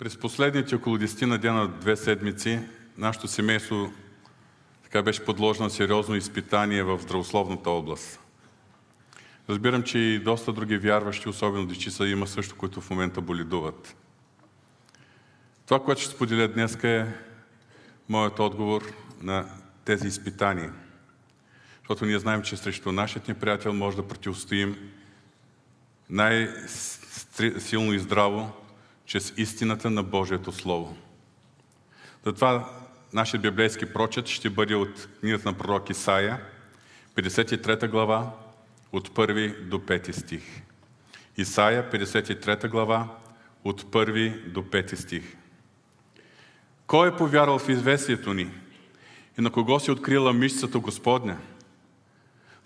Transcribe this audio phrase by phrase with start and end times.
[0.00, 2.60] През последните около 10 на дена, две седмици,
[2.98, 3.92] нашето семейство
[4.82, 8.20] така беше подложено сериозно изпитание в здравословната област.
[9.48, 13.96] Разбирам, че и доста други вярващи, особено дечица, има също, които в момента боледуват.
[15.66, 17.06] Това, което ще споделя днес е
[18.08, 18.92] моят отговор
[19.22, 19.46] на
[19.84, 20.72] тези изпитания.
[21.78, 24.76] Защото ние знаем, че срещу нашият ни приятел може да противостоим
[26.10, 28.59] най-силно и здраво
[29.10, 30.96] чрез истината на Божието Слово.
[32.24, 32.70] Затова
[33.12, 36.40] нашия библейски прочет ще бъде от книгата на пророк Исаия,
[37.14, 38.30] 53 глава,
[38.92, 40.42] от 1 до 5 стих.
[41.36, 43.08] Исаия, 53 глава,
[43.64, 45.36] от 1 до 5 стих.
[46.86, 48.50] Кой е повярвал в известието ни
[49.38, 51.38] и на кого си открила мишцата Господня?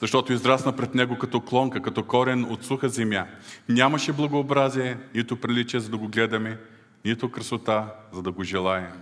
[0.04, 3.26] Защото израсна пред него като клонка, като корен от суха земя.
[3.68, 6.58] Нямаше благообразие, нито приличие, за да го гледаме,
[7.04, 8.92] нито красота, за да го желаем.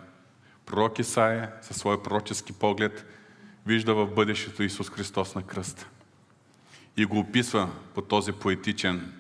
[0.67, 3.07] Пророк Исаия със своя пророчески поглед
[3.67, 5.89] вижда в бъдещето Исус Христос на кръста.
[6.97, 9.13] И го описва по този поетичен,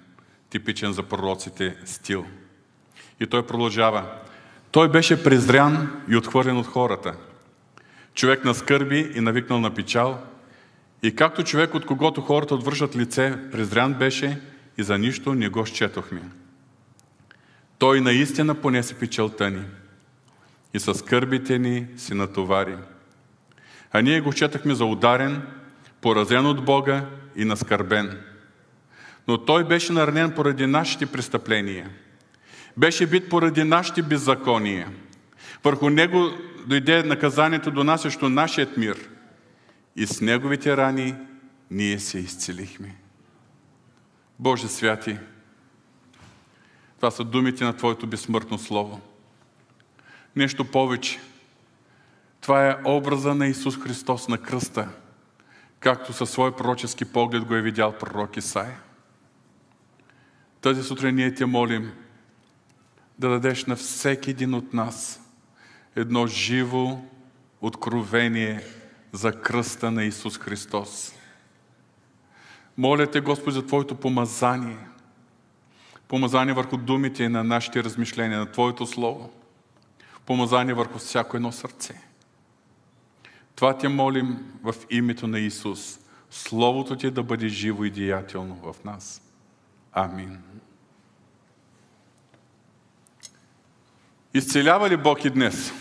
[0.51, 2.27] типичен за пророците стил.
[3.21, 4.07] И той продължава.
[4.71, 7.15] Той беше презрян и отхвърлен от хората.
[8.15, 10.32] Човек на скърби и навикнал на печал.
[11.03, 14.41] И както човек, от когото хората отвършат лице, презрян беше
[14.79, 16.23] и за нищо не го счетохме.
[17.79, 19.63] Той наистина понесе печалта ни
[20.75, 22.77] и със скърбите ни си натовари.
[23.93, 25.43] А ние го четахме за ударен,
[26.01, 28.21] поразен от Бога и наскърбен.
[29.29, 31.91] Но той беше наранен поради нашите престъпления–
[32.77, 34.89] беше бит поради нашите беззакония.
[35.65, 36.31] Върху него
[36.67, 39.09] дойде наказанието, донасящо нашият мир.
[39.97, 41.15] И с неговите рани
[41.71, 42.97] ние се изцелихме.
[44.39, 45.19] Боже святи,
[46.97, 49.01] това са думите на Твоето безсмъртно Слово.
[50.37, 51.21] Нещо повече.
[52.41, 54.89] Това е образа на Исус Христос на кръста,
[55.81, 58.79] както със свой пророчески поглед го е видял пророк Исаия.
[60.61, 61.93] Тази сутрин ние те молим–
[63.19, 65.21] да дадеш на всеки един от нас
[65.97, 66.99] едно живо
[67.61, 68.65] откровение
[69.13, 71.15] за кръста на Исус Христос.
[72.79, 74.79] Моля те, Господи, за Твоето помазание.
[76.09, 79.31] Помазание върху думите на нашите размишления, на Твоето Слово.
[80.27, 82.01] Помазание върху всяко едно сърце.
[83.55, 85.99] Това те молим в името на Исус.
[86.31, 89.23] Словото Ти да бъде живо и деятелно в нас.
[89.93, 90.39] Амин.
[94.35, 95.73] Изцелява ли Бог и днес?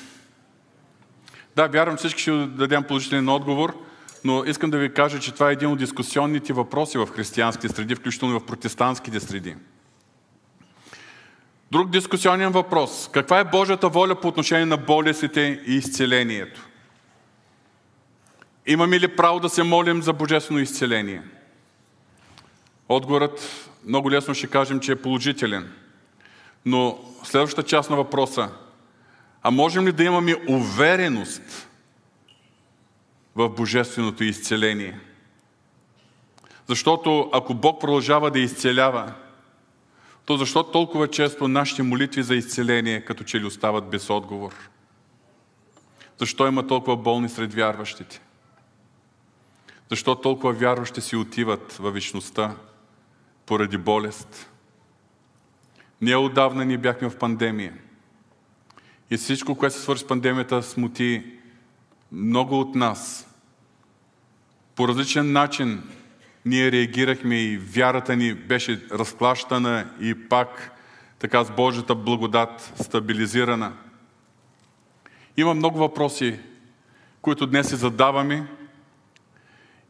[1.56, 3.78] Да, вярвам, всички ще дадем положителен отговор,
[4.24, 7.96] но искам да ви кажа, че това е един от дискусионните въпроси в християнските среди,
[7.96, 9.56] включително в протестантските среди.
[11.72, 13.10] Друг дискусионен въпрос.
[13.14, 16.68] Каква е Божията воля по отношение на болестите и изцелението?
[18.66, 21.22] Имаме ли право да се молим за божествено изцеление?
[22.90, 25.72] Отговорът много лесно ще кажем, че е положителен.
[26.66, 28.50] Но следващата част на въпроса.
[29.44, 31.70] А можем ли да имаме увереност
[33.36, 35.00] в божественото изцеление?
[36.68, 39.14] Защото ако Бог продължава да изцелява,
[40.26, 44.70] то защо толкова често нашите молитви за изцеление като че ли остават без отговор?
[46.18, 48.22] Защо има толкова болни сред вярващите?
[49.90, 52.56] Защо толкова вярващи си отиват във вечността
[53.46, 54.52] поради болест?
[56.02, 57.74] Ние отдавна ни бяхме в пандемия.
[59.12, 61.24] И всичко, което се свърши с пандемията, смути
[62.12, 63.28] много от нас.
[64.76, 65.84] По различен начин
[66.46, 70.78] ние реагирахме и вярата ни беше разклащана и пак
[71.20, 73.74] така с Божията благодат стабилизирана.
[75.38, 76.40] Има много въпроси,
[77.22, 78.48] които днес си задаваме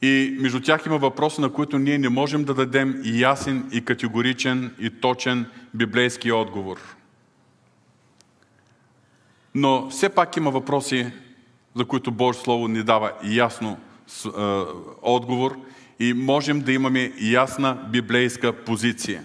[0.02, 3.86] и между тях има въпроси, на които ние не можем да дадем и ясен, и
[3.86, 6.78] категоричен, и точен библейски отговор.
[9.56, 11.12] Но все пак има въпроси,
[11.76, 13.78] за които Божие Слово ни дава ясно
[14.26, 14.30] е,
[15.02, 15.58] отговор
[16.00, 19.24] и можем да имаме ясна библейска позиция.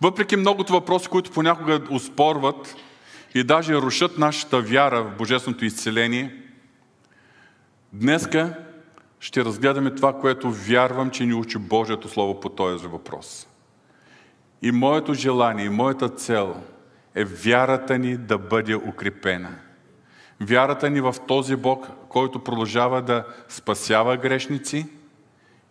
[0.00, 2.76] Въпреки многото въпроси, които понякога успорват
[3.34, 6.34] и даже рушат нашата вяра в Божественото изцеление,
[7.92, 8.54] днеска
[9.20, 13.46] ще разгледаме това, което вярвам, че ни учи Божието Слово по този въпрос.
[14.62, 16.62] И моето желание, и моята цел
[17.14, 19.50] е вярата ни да бъде укрепена.
[20.40, 24.86] Вярата ни в този Бог, който продължава да спасява грешници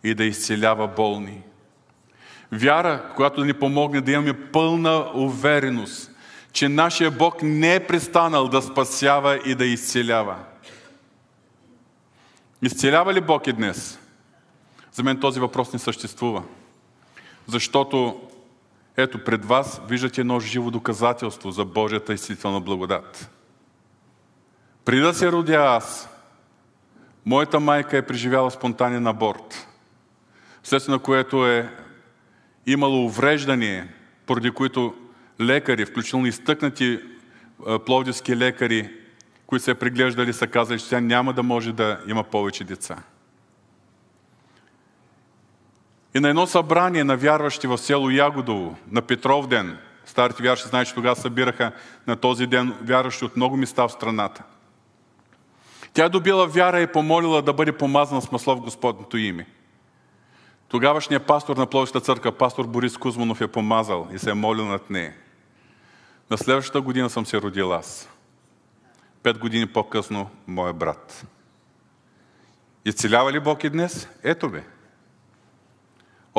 [0.04, 1.42] и да изцелява болни.
[2.52, 6.10] Вяра, която ни помогне да имаме пълна увереност,
[6.52, 10.36] че нашия Бог не е престанал да спасява и да изцелява.
[12.62, 13.98] Изцелява ли Бог и днес?
[14.92, 16.42] За мен този въпрос не съществува.
[17.46, 18.20] Защото
[18.96, 23.30] ето пред вас виждате едно живо доказателство за Божията изцелителна благодат.
[24.84, 26.08] Преди да се родя аз,
[27.26, 29.68] моята майка е преживяла спонтанен аборт,
[30.62, 31.74] вследствие на което е
[32.66, 33.94] имало увреждане,
[34.26, 34.94] поради които
[35.40, 37.00] лекари, включително изтъкнати
[37.86, 38.90] пловдивски лекари,
[39.46, 42.96] които се преглеждали, са казали, че тя няма да може да има повече деца.
[46.14, 50.88] И на едно събрание на вярващи в село Ягодово, на Петров ден, старите вярващи знаят,
[50.88, 51.72] че тогава събираха
[52.06, 54.42] на този ден вярващи от много места в страната.
[55.92, 59.46] Тя добила вяра и помолила да бъде помазана с масло в Господното име.
[60.68, 64.90] Тогавашният пастор на Пловища църква, пастор Борис Кузманов, е помазал и се е молил над
[64.90, 65.14] нея.
[66.30, 68.08] На следващата година съм се родил аз.
[69.22, 71.26] Пет години по-късно моя брат.
[72.84, 74.08] Изцелява ли Бог и днес?
[74.22, 74.64] Ето бе.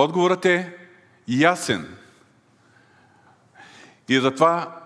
[0.03, 0.73] Отговорът е
[1.27, 1.97] ясен.
[4.09, 4.79] И затова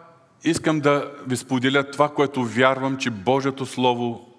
[0.43, 4.29] искам да ви споделя това, което вярвам, че Божието Слово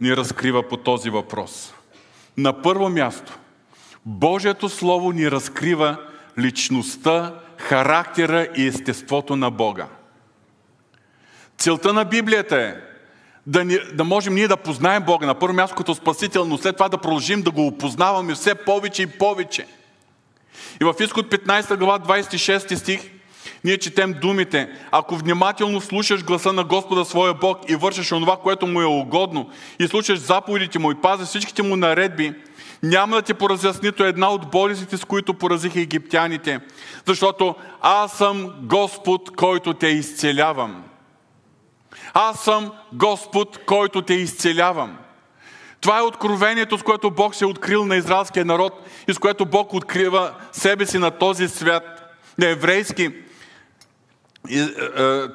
[0.00, 1.74] ни разкрива по този въпрос.
[2.36, 3.38] На първо място,
[4.06, 5.96] Божието Слово ни разкрива
[6.38, 9.86] личността, характера и естеството на Бога.
[11.58, 12.74] Целта на Библията е
[13.46, 16.76] да, ни, да можем ние да познаем Бога на първо място като Спасител, но след
[16.76, 19.66] това да продължим да го опознаваме все повече и повече.
[20.82, 23.00] И в изход 15 глава 26 стих
[23.64, 28.66] ние четем думите, ако внимателно слушаш гласа на Господа своя Бог и вършиш онова, което
[28.66, 32.34] му е угодно, и слушаш заповедите му и пазиш всичките му наредби,
[32.82, 36.60] няма да ти поразя нито една от болестите, с които поразиха египтяните,
[37.06, 40.84] защото аз съм Господ, който те изцелявам.
[42.14, 44.98] Аз съм Господ, който те изцелявам.
[45.80, 49.46] Това е откровението, с което Бог се е открил на израелския народ и с което
[49.46, 52.16] Бог открива себе си на този свят.
[52.38, 53.10] На еврейски
[54.50, 54.66] е,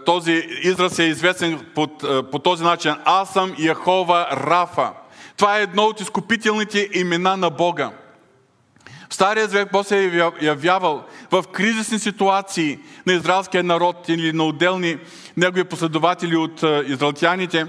[0.05, 0.31] този
[0.63, 2.95] израз е известен по, е, по този начин.
[3.05, 4.91] Аз съм Яхова Рафа.
[5.37, 7.91] Това е едно от изкупителните имена на Бога.
[9.09, 14.43] В Стария завет Бог се е явявал в кризисни ситуации на израелския народ или на
[14.43, 14.97] отделни
[15.37, 17.65] негови последователи от е, израелтяните.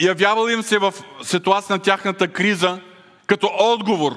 [0.00, 2.80] Явявал им се в ситуация на тяхната криза
[3.26, 4.12] като отговор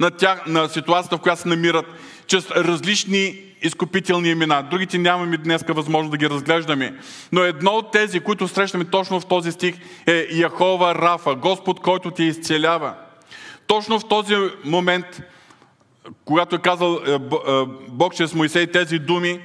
[0.00, 1.86] на, тях, на ситуацията, в която се намират,
[2.26, 4.62] чрез различни изкупителни имена.
[4.70, 6.94] Другите нямаме днес възможност да ги разглеждаме.
[7.32, 9.74] Но едно от тези, които срещаме точно в този стих
[10.06, 12.94] е Яхова Рафа, Господ, който ти изцелява.
[13.66, 15.06] Точно в този момент,
[16.24, 17.18] когато е казал е, е,
[17.88, 19.40] Бог чрез Моисей тези думи,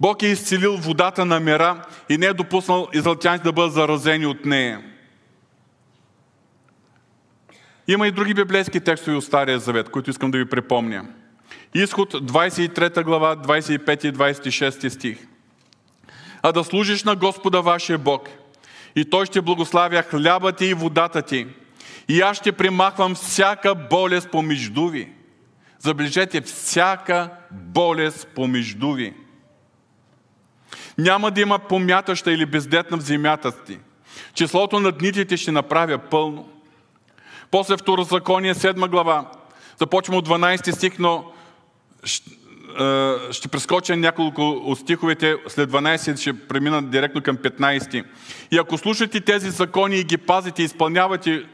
[0.00, 4.44] Бог е изцелил водата на мера и не е допуснал израелтяните да бъдат заразени от
[4.44, 4.80] нея.
[7.88, 11.04] Има и други библейски текстове от Стария Завет, които искам да ви припомня.
[11.74, 15.26] Изход 23 глава, 25 и 26 стих.
[16.42, 18.28] А да служиш на Господа вашия Бог
[18.96, 21.46] и Той ще благославя хляба ти и водата ти.
[22.08, 25.08] И аз ще примахвам всяка болест помежду ви.
[25.78, 29.14] Забележете, всяка болест помежду ви.
[30.98, 33.78] Няма да има помятаща или бездетна в земята ти.
[34.34, 36.57] Числото на дните ти ще направя пълно.
[37.50, 39.30] После Второзаконие, 7 глава.
[39.78, 41.24] Започвам от 12 стих, но
[43.30, 48.04] ще прескоча няколко от стиховете, след 12 ще премина директно към 15.
[48.50, 51.44] И ако слушате тези закони и ги пазите, изпълнявате,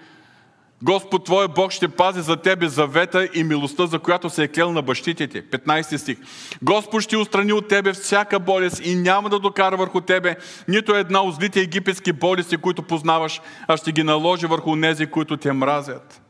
[0.82, 4.72] Господ Твоя Бог ще пази за тебе завета и милостта, за която се е клел
[4.72, 5.42] на бащите ти.
[5.42, 6.18] 15 стих.
[6.62, 10.36] Господ ще устрани от тебе всяка болест и няма да докара върху тебе
[10.68, 15.36] нито една от злите египетски болести, които познаваш, а ще ги наложи върху нези, които
[15.36, 16.20] те мразят.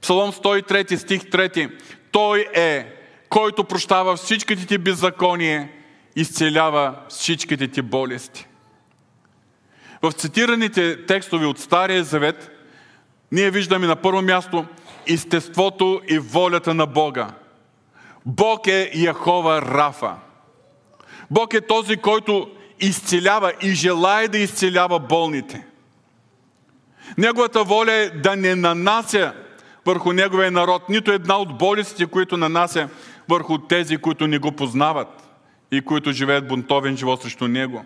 [0.00, 1.70] Псалом 103 стих 3.
[2.12, 2.86] Той е
[3.30, 5.68] който прощава всичките ти беззакония,
[6.16, 8.46] изцелява всичките ти болести.
[10.02, 12.50] В цитираните текстове от Стария Завет
[13.32, 14.66] ние виждаме на първо място
[15.06, 17.28] естеството и волята на Бога.
[18.26, 20.14] Бог е Яхова Рафа.
[21.30, 25.66] Бог е този, който изцелява и желая да изцелява болните.
[27.18, 29.32] Неговата воля е да не нанася
[29.86, 32.88] върху неговия народ нито една от болестите, които нанася
[33.28, 35.08] върху тези, които не го познават
[35.72, 37.84] и които живеят бунтовен живот срещу него.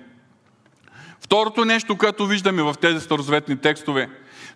[1.20, 4.08] Второто нещо, което виждаме в тези старозаветни текстове,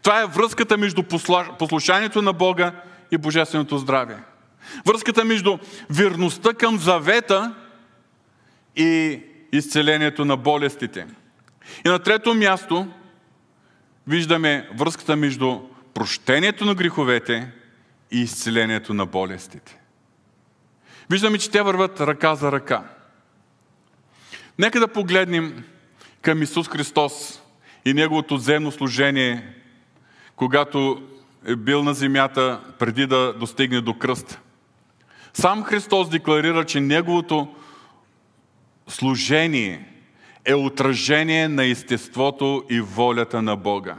[0.03, 1.03] това е връзката между
[1.59, 2.73] послушанието на Бога
[3.11, 4.19] и божественото здраве.
[4.87, 5.59] Връзката между
[5.91, 7.55] верността към завета
[8.77, 11.07] и изцелението на болестите.
[11.87, 12.89] И на трето място
[14.07, 15.61] виждаме връзката между
[15.95, 17.53] прощението на греховете
[18.11, 19.79] и изцелението на болестите.
[21.11, 22.85] Виждаме, че те върват ръка за ръка.
[24.59, 25.65] Нека да погледнем
[26.23, 27.43] към Исус Христос
[27.85, 29.55] и Неговото земно служение,
[30.39, 31.03] когато
[31.47, 34.41] е бил на земята преди да достигне до кръста.
[35.35, 37.55] Сам Христос декларира, че Неговото
[38.89, 39.89] служение
[40.45, 43.97] е отражение на естеството и волята на Бога.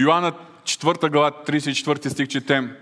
[0.00, 0.32] Йоанна
[0.64, 2.76] 4 глава 34 стих четем.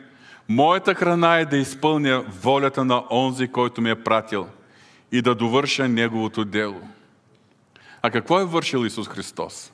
[0.49, 4.47] Моята храна е да изпълня волята на онзи, който ме е пратил
[5.13, 6.81] и да довърша Неговото дело.
[8.03, 9.73] А какво е вършил Исус Христос?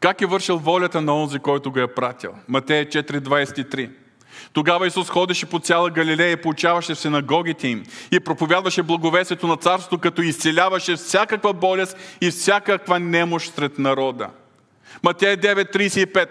[0.00, 2.30] Как е вършил волята на онзи, който го е пратил?
[2.48, 3.90] Матея 4.23
[4.52, 9.56] Тогава Исус ходеше по цяла Галилея и получаваше в синагогите им и проповядваше благовесието на
[9.56, 14.30] царството, като изцеляваше всякаква болест и всякаква немощ сред народа.
[15.02, 16.28] Матея 9.35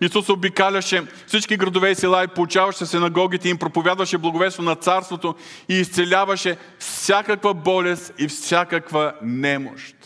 [0.00, 5.34] Исус обикаляше всички градове и села и получаваше синагогите им, проповядваше благовество на царството
[5.68, 9.96] и изцеляваше всякаква болест и всякаква немощ.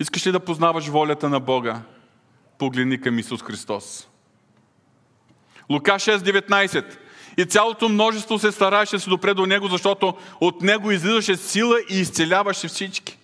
[0.00, 1.80] Искаш ли да познаваш волята на Бога?
[2.58, 4.08] Погледни към Исус Христос.
[5.70, 6.84] Лука 6.19
[7.38, 11.78] И цялото множество се стараеше да се допре до Него, защото от Него излизаше сила
[11.90, 13.18] и изцеляваше всички.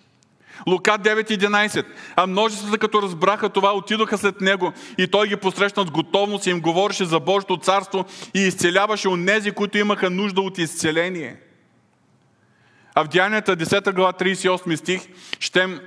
[0.67, 1.85] Лука 9.11
[2.15, 6.49] А множеството, като разбраха това, отидоха след Него и Той ги посрещна с готовност и
[6.49, 11.37] им говореше за Божието царство и изцеляваше нези, които имаха нужда от изцеление.
[12.95, 15.01] А в Деянията 10 глава 38 стих
[15.39, 15.79] щем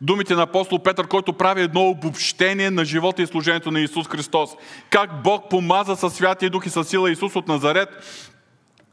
[0.00, 4.50] думите на апостол Петър, който прави едно обобщение на живота и служението на Исус Христос.
[4.90, 7.88] Как Бог помаза със Святия Дух и със сила Исус от Назарет,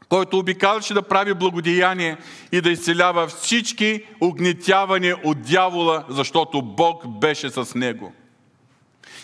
[0.08, 2.16] който обикаляше да прави благодеяние
[2.52, 8.12] и да изцелява всички огнетявания от дявола, защото Бог беше с него.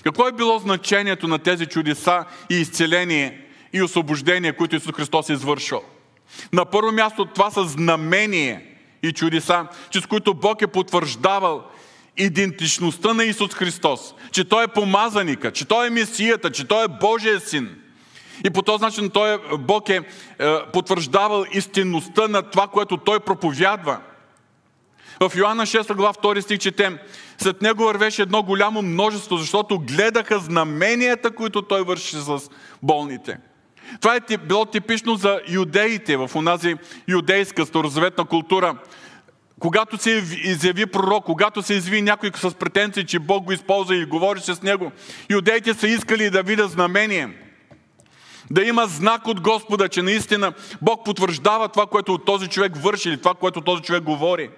[0.02, 3.40] Какво е било значението на тези чудеса и изцеление
[3.72, 5.82] и освобождение, които Исус Христос е извършил?
[6.52, 8.73] На първо място това са знамение
[9.06, 11.64] и чудеса, чрез които Бог е потвърждавал
[12.16, 16.88] идентичността на Исус Христос, че Той е помазаника, че Той е Месията, че Той е
[17.00, 17.76] Божия син.
[18.46, 20.00] И по този начин той, е, Бог е,
[20.38, 24.00] е потвърждавал истинността на това, което Той проповядва.
[25.20, 26.98] В Йоанна 6 глава 2 стих четем,
[27.38, 32.38] след него вървеше едно голямо множество, защото гледаха знаменията, които той върши с
[32.82, 33.38] болните.
[34.00, 36.76] Това е било типично за юдеите в онази
[37.08, 38.74] юдейска старозаветна култура
[39.58, 40.10] когато се
[40.44, 44.62] изяви пророк, когато се изяви някой с претенции, че Бог го използва и говори с
[44.62, 44.92] него,
[45.30, 47.28] иудеите са искали да видят знамение.
[48.50, 53.18] Да има знак от Господа, че наистина Бог потвърждава това, което този човек върши или
[53.18, 54.50] това, което този човек говори.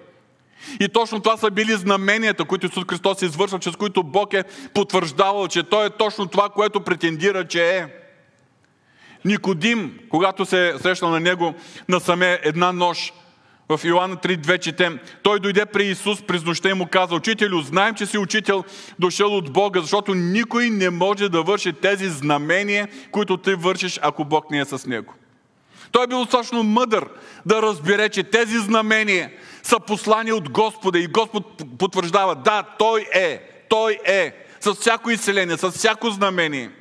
[0.79, 4.43] И точно това са били знаменията, които Исус Христос е извършва, чрез които Бог е
[4.73, 8.06] потвърждавал, че Той е точно това, което претендира, че е.
[9.27, 11.53] Никодим, когато се срещна на него
[11.89, 13.13] насаме една нощ,
[13.69, 17.95] в Йоанна 3.2 четем, той дойде при Исус през нощта и му каза, Учителю, знаем,
[17.95, 18.63] че си учител,
[18.99, 24.25] дошъл от Бога, защото никой не може да върши тези знамения, които ти вършиш, ако
[24.25, 25.13] Бог не е с него.
[25.91, 27.05] Той е бил достатъчно мъдър
[27.45, 29.31] да разбере, че тези знамения
[29.63, 35.57] са послани от Господа и Господ потвърждава, да, Той е, Той е, с всяко изцеление,
[35.57, 36.71] с всяко знамение–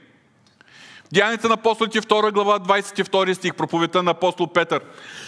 [1.12, 4.80] Деяните на апостолите 2 глава 22 стих, проповета на апостол Петър.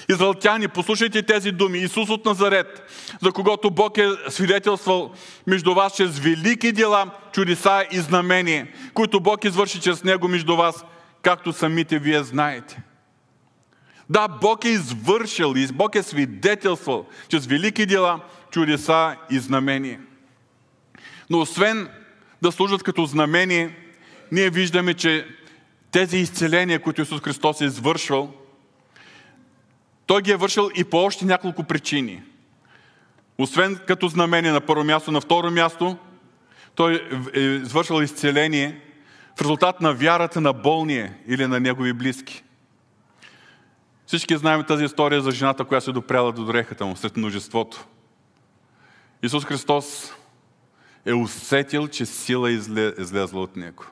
[0.08, 1.78] Израелтяни, послушайте тези думи.
[1.78, 2.82] Исус от Назарет,
[3.22, 5.12] за когото Бог е свидетелствал
[5.46, 10.84] между вас чрез велики дела, чудеса и знамения, които Бог извърши чрез Него между вас,
[11.22, 12.82] както самите вие знаете.
[14.10, 18.20] Да, Бог е извършил и Бог е свидетелствал чрез велики дела,
[18.50, 20.00] чудеса и знамения.
[21.30, 21.88] Но освен
[22.42, 23.76] да служат като знамение,
[24.32, 25.26] ние виждаме, че
[25.90, 28.34] тези изцеления, които Исус Христос е извършвал,
[30.06, 32.22] Той ги е вършил и по още няколко причини.
[33.38, 35.96] Освен като знамение на първо място, на второ място,
[36.74, 38.80] Той е извършил изцеление
[39.36, 42.44] в резултат на вярата на болния или на негови близки.
[44.06, 47.86] Всички знаем тази история за жената, която се допряла до дрехата му сред множеството.
[49.22, 50.12] Исус Христос
[51.06, 53.84] е усетил, че сила е излезла от него.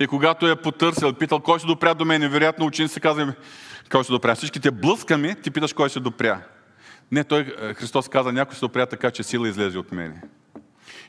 [0.00, 3.34] И когато е потърсил, питал кой се допря до мен, вероятно ученици казва,
[3.90, 4.34] кой се допря.
[4.34, 6.40] Всички те блъскаме, ти питаш кой се допря.
[7.12, 10.22] Не, той, е, Христос каза, някой се допря така, че сила излезе от мене.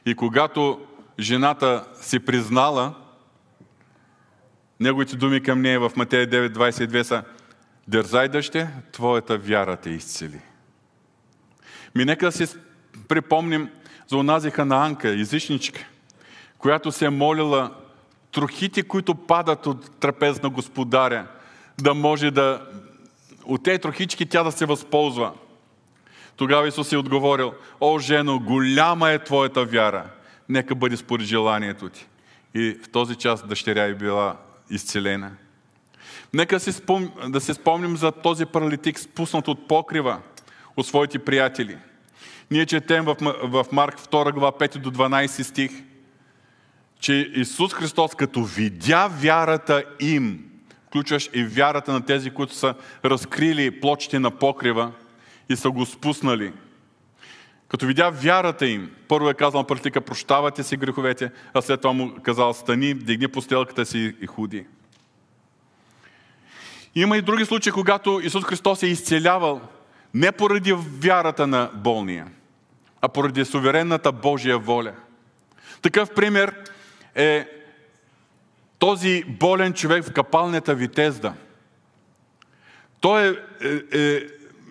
[0.05, 0.79] И когато
[1.19, 2.93] жената си признала,
[4.79, 7.23] неговите думи към нея в Матея 9.22 са
[7.87, 10.41] Дързай дъще, твоята вяра те изцели.
[11.95, 12.47] Ми нека да си
[13.07, 13.69] припомним
[14.07, 15.85] за онази ханаанка, езичничка,
[16.57, 17.71] която се е молила
[18.35, 21.27] трохите, които падат от трапез на господаря,
[21.81, 22.61] да може да
[23.45, 25.31] от тези трохички тя да се възползва.
[26.35, 30.05] Тогава Исус е отговорил, о, жено, голяма е твоята вяра,
[30.49, 32.07] нека бъде според желанието ти.
[32.53, 34.37] И в този час дъщеря е била
[34.69, 35.31] изцелена.
[36.33, 37.11] Нека си спом...
[37.27, 40.19] да се спомним за този паралитик, спуснат от покрива
[40.77, 41.77] от своите приятели.
[42.51, 45.71] Ние четем в, в Марк 2 глава 5 до 12 стих,
[46.99, 50.45] че Исус Христос, като видя вярата им,
[50.87, 52.75] включваш и вярата на тези, които са
[53.05, 54.91] разкрили плочите на покрива
[55.49, 56.53] и са го спуснали.
[57.67, 61.93] Като видя вярата им, първо е казал на паралитика, прощавате си греховете, а след това
[61.93, 64.65] му казал, стани, дигни постелката си и худи.
[66.95, 69.61] Има и други случаи, когато Исус Христос е изцелявал
[70.13, 72.27] не поради вярата на болния,
[73.01, 74.93] а поради суверенната Божия воля.
[75.81, 76.55] Такъв пример
[77.15, 77.47] е
[78.79, 81.33] този болен човек в капалнята Витезда.
[82.99, 84.21] Той е, е, е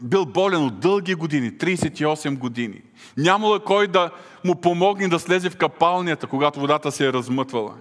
[0.03, 2.83] бил болен от дълги години, 38 години.
[3.17, 4.11] Нямало кой да
[4.45, 7.75] му помогне да слезе в капалнята, когато водата се е размътвала.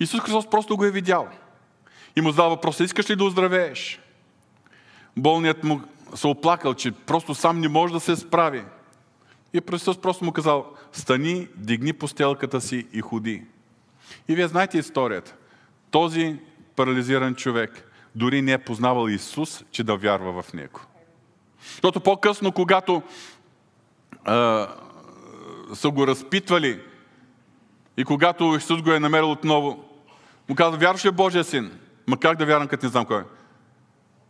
[0.00, 1.28] Исус Христос просто го е видял.
[2.16, 4.00] И му задава въпроса, искаш ли да оздравееш?
[5.16, 5.80] Болният му
[6.14, 8.64] се оплакал, че просто сам не може да се справи.
[9.52, 13.42] И Христос просто му казал, стани, дигни постелката си и ходи.
[14.28, 15.34] И вие знаете историята.
[15.90, 16.36] Този
[16.76, 20.80] парализиран човек дори не е познавал Исус, че да вярва в Него.
[21.70, 23.02] Защото по-късно, когато
[24.24, 24.68] а,
[25.74, 26.80] са го разпитвали
[27.96, 29.84] и когато Исус го е намерил отново,
[30.48, 31.78] му казва, вярваш ли Божия син?
[32.06, 33.24] Ма как да вярвам, като не знам кой е?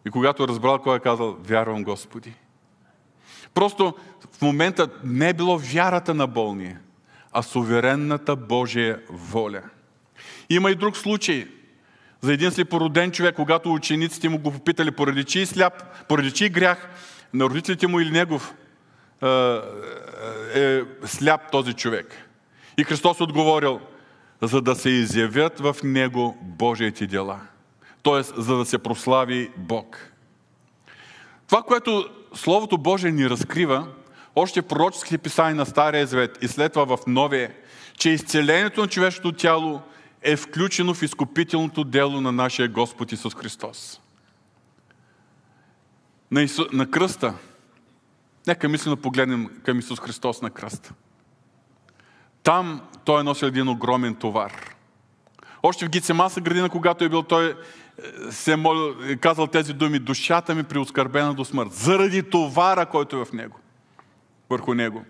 [0.06, 2.34] И когато е разбрал кой е казал, вярвам Господи.
[3.54, 3.94] Просто
[4.32, 6.80] в момента не е било вярата на болния,
[7.32, 9.62] а суверенната Божия воля.
[10.50, 11.48] Има и друг случай
[12.20, 16.88] за един слепороден човек, когато учениците му го попитали поради чий сляп, поради чий грях
[17.34, 18.54] на родителите му или негов
[20.54, 22.26] е сляп този човек.
[22.78, 23.80] И Христос отговорил,
[24.42, 27.40] за да се изявят в него Божиите дела.
[28.02, 30.12] Тоест, за да се прослави Бог.
[31.46, 33.86] Това, което Словото Божие ни разкрива,
[34.36, 37.54] още в пророческите писания на Стария Завет и след това в Новия,
[37.98, 39.80] че изцелението на човешкото тяло
[40.22, 44.00] е включено в изкупителното дело на нашия Господ Исус Христос.
[46.30, 46.66] На, Ису...
[46.72, 47.34] на кръста,
[48.46, 50.92] нека мислено погледнем към Исус Христос на кръста.
[52.42, 54.52] Там Той е носил един огромен товар.
[55.62, 57.54] Още в Гицемаса градина, когато е бил, той е,
[58.30, 63.16] се е молил, е казал тези думи, душата ми преоскърбена до смърт, заради товара, който
[63.16, 63.58] е в него,
[64.50, 65.04] върху него.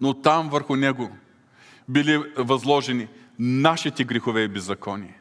[0.00, 1.16] Но там върху него
[1.88, 5.20] били възложени нашите грехове и беззаконие,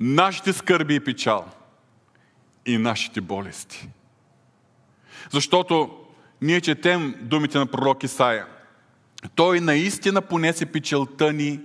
[0.00, 1.50] нашите скърби и печал
[2.66, 3.88] и нашите болести.
[5.30, 5.98] Защото
[6.42, 8.46] ние четем думите на пророк Исаия.
[9.34, 11.60] Той наистина понесе печелта ни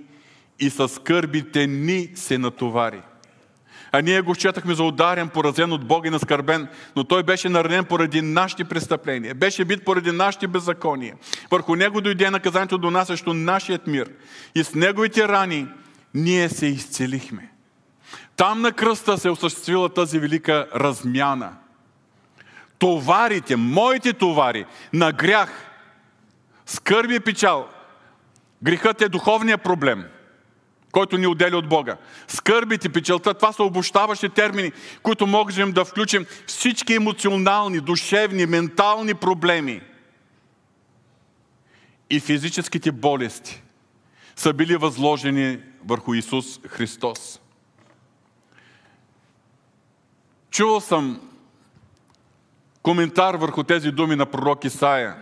[0.58, 3.02] и със скърбите ни се натовари.
[3.92, 7.84] А ние го счетахме за ударен, поразен от Бога и наскърбен, но той беше наранен
[7.84, 11.14] поради нашите престъпления, беше бит поради нашите беззакония.
[11.50, 14.10] Върху него дойде наказанието до нас също нашият мир.
[14.54, 15.66] И с неговите рани
[16.14, 17.50] ние се изцелихме.
[18.36, 21.52] Там на кръста се осъществила тази велика размяна.
[22.78, 25.50] Товарите, моите товари на грях,
[26.66, 27.68] скърби и печал,
[28.62, 30.04] грехът е духовният проблем–
[30.92, 31.96] който ни отделя от Бога.
[32.28, 34.72] Скърбите, печелта, това са обощаващи термини,
[35.02, 39.80] които можем да включим всички емоционални, душевни, ментални проблеми.
[42.10, 43.62] И физическите болести
[44.36, 47.40] са били възложени върху Исус Христос.
[50.50, 51.20] Чувал съм
[52.82, 55.16] коментар върху тези думи на пророк Исаия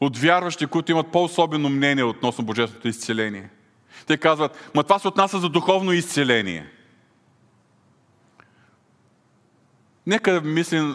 [0.00, 3.50] от вярващи, които имат по-особено мнение относно Божественото изцеление–
[4.06, 6.70] те казват, ма това се отнася за духовно изцеление.
[10.06, 10.94] Нека мислен,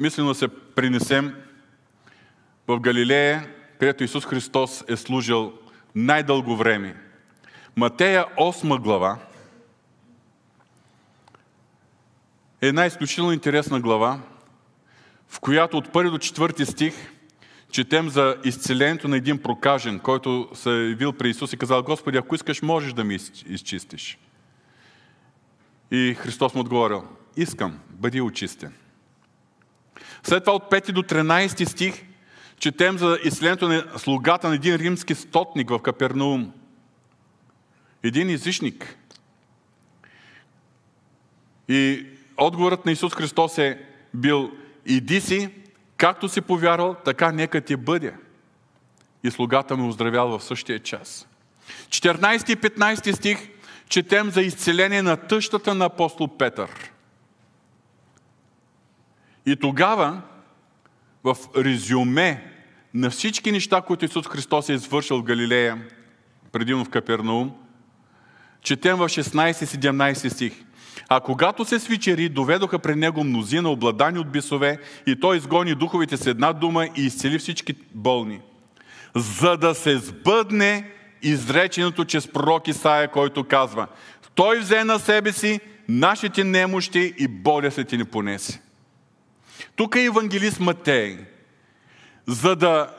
[0.00, 1.34] мислено се принесем
[2.68, 3.48] в Галилея,
[3.80, 5.52] където Исус Христос е служил
[5.94, 6.96] най-дълго време.
[7.76, 9.18] Матея 8 глава
[12.60, 14.20] е една изключително интересна глава,
[15.28, 16.94] в която от 1 до 4 стих
[17.72, 22.18] четем за изцелението на един прокажен, който се е явил при Исус и казал, Господи,
[22.18, 24.18] ако искаш, можеш да ми изчистиш.
[25.90, 27.04] И Христос му отговорил,
[27.36, 28.72] искам, бъди очистен.
[30.22, 32.02] След това от 5 до 13 стих
[32.58, 36.52] четем за изцелението на слугата на един римски стотник в Капернаум.
[38.02, 38.96] Един езичник.
[41.68, 42.06] И
[42.36, 43.78] отговорът на Исус Христос е
[44.14, 44.50] бил
[44.86, 45.50] иди си,
[46.02, 48.14] както си повярвал, така нека ти бъде.
[49.24, 51.28] И слугата ме оздравял в същия час.
[51.88, 53.48] 14 и 15 стих
[53.88, 56.70] четем за изцеление на тъщата на апостол Петър.
[59.46, 60.22] И тогава,
[61.24, 62.52] в резюме
[62.94, 65.88] на всички неща, които Исус Христос е извършил в Галилея,
[66.52, 67.52] предимно в Капернаум,
[68.62, 70.64] четем в 16-17 стих.
[71.14, 76.16] А когато се свичери, доведоха при него мнозина, обладани от бисове, и той изгони духовите
[76.16, 78.40] с една дума и изцели всички болни.
[79.14, 80.90] За да се сбъдне
[81.22, 83.86] изреченото чрез пророк Исаия, който казва
[84.34, 88.60] Той взе на себе си нашите немощи и болестите ни понесе.
[89.76, 91.18] Тук е евангелист Матей,
[92.26, 92.90] за да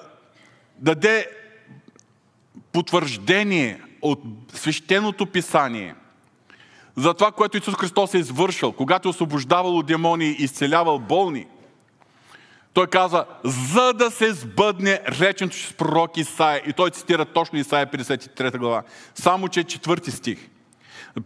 [0.79, 1.27] даде
[2.71, 4.21] потвърждение от
[4.53, 5.95] свещеното писание
[6.95, 11.47] за това, което Исус Христос е извършил, когато е освобождавал от демони и изцелявал болни.
[12.73, 16.61] Той каза, за да се сбъдне реченето с пророк Исаия.
[16.67, 18.83] И той цитира точно Исаия 53 глава.
[19.15, 20.49] Само, че е четвърти стих.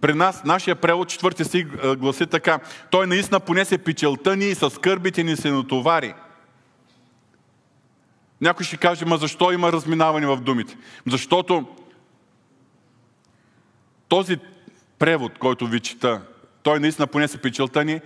[0.02, 2.60] При нас, нашия превод, четвърти стих гласи така.
[2.92, 6.14] Той наистина понесе печелта ни и с скърбите ни се натовари.
[8.42, 10.78] Някой ще каже, ма защо има разминаване в думите?
[11.08, 11.66] Защото
[14.08, 14.38] този
[15.00, 16.22] превод, който ви чета,
[16.64, 18.02] той наистина понесе печелта ни,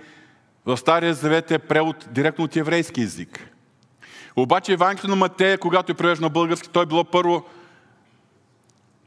[0.66, 3.48] в Стария Завет е превод директно от еврейски язик.
[4.36, 7.44] Обаче Евангелието на Матея, когато е превеждано на български, той било първо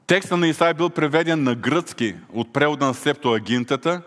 [0.07, 4.01] Текста на Исаия бил преведен на гръцки от превода на Септоагинтата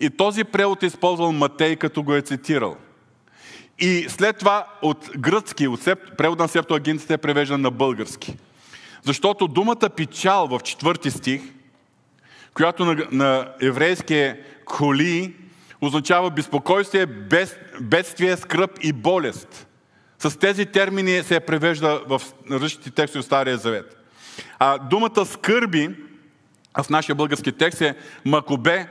[0.00, 2.76] и този превод е използвал Матей, като го е цитирал.
[3.78, 5.84] И след това от гръцки, от
[6.18, 8.36] превода на Септоагинтата е превеждан на български.
[9.02, 11.42] Защото думата печал в четвърти стих,
[12.54, 14.32] която на, на еврейски
[14.64, 15.34] коли,
[15.80, 19.66] означава безпокойствие, без, бедствие, скръп и болест.
[20.18, 23.96] С тези термини се превежда в различните текстове в Стария Завет.
[24.58, 25.90] А думата скърби
[26.82, 28.88] в нашия български текст е макобе,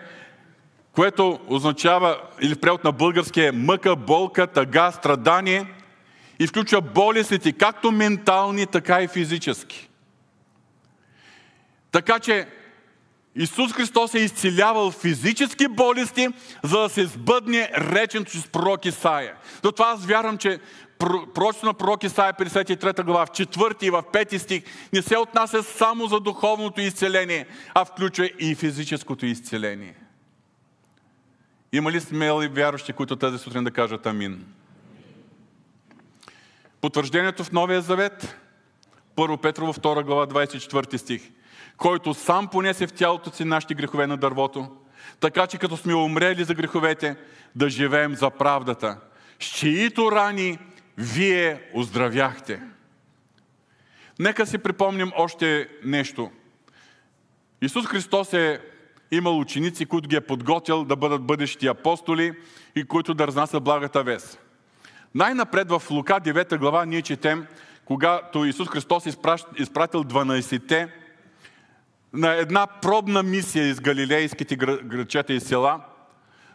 [0.92, 5.66] което означава, или превод на български е мъка, болка, тъга, страдание
[6.40, 9.90] и включва болестите, както ментални, така и физически.
[11.92, 12.48] Така че
[13.36, 16.28] Исус Христос е изцелявал физически болести,
[16.64, 19.36] за да се сбъдне реченето с пророк Исаия.
[19.64, 20.60] Затова аз вярвам, че
[21.00, 24.64] пророчеството на пророк Исаия 53 глава, в 4 и в 5 стих,
[24.94, 29.96] не се отнася само за духовното изцеление, а включва и физическото изцеление.
[31.72, 34.46] Има ли смели вярващи, които тази сутрин да кажат амин?
[36.82, 38.36] Потвърждението в Новия Завет,
[39.16, 41.22] 1 Петрово 2 глава 24 стих
[41.80, 44.68] който сам понесе в тялото си нашите грехове на дървото,
[45.20, 47.16] така че като сме умрели за греховете,
[47.56, 48.98] да живеем за правдата,
[49.40, 50.60] с чието рани
[50.98, 52.62] вие оздравяхте.
[54.20, 56.32] Нека си припомним още нещо.
[57.62, 58.60] Исус Христос е
[59.12, 62.34] имал ученици, които ги е подготвил да бъдат бъдещи апостоли
[62.76, 64.40] и които да разнасят благата вест.
[65.16, 67.48] Най-напред в Лука 9 глава ние четем,
[67.86, 69.06] когато Исус Христос
[69.58, 70.99] изпратил 12-те
[72.14, 75.82] на една пробна мисия из галилейските градчета и села,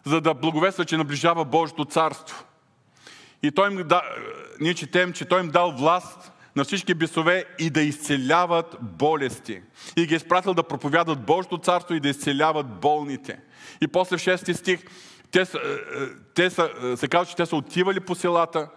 [0.05, 2.45] за да благовества, че наближава Божието царство.
[3.43, 4.03] И той им да,
[4.61, 9.63] ние четем, че той им дал власт на всички бесове и да изцеляват болести.
[9.97, 13.39] И ги е изпратил да проповядат Божието царство и да изцеляват болните.
[13.81, 14.85] И после в 6 стих
[15.31, 15.47] те, е,
[16.35, 18.69] те са, е, се казва, че те са отивали по селата,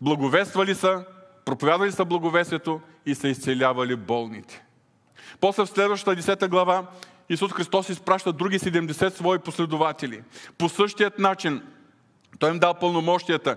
[0.00, 1.04] благовествали са,
[1.44, 4.65] проповядвали са благовестието и са изцелявали болните.
[5.40, 6.86] После в следващата 10 глава
[7.28, 10.22] Исус Христос изпраща други 70 свои последователи.
[10.58, 11.62] По същият начин
[12.38, 13.56] Той им дал пълномощията.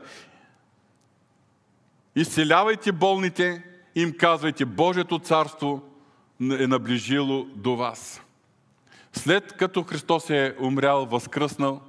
[2.16, 3.64] Изцелявайте болните
[3.96, 5.82] им казвайте, Божието царство
[6.42, 8.22] е наближило до вас.
[9.14, 11.82] След като Христос е умрял, възкръснал,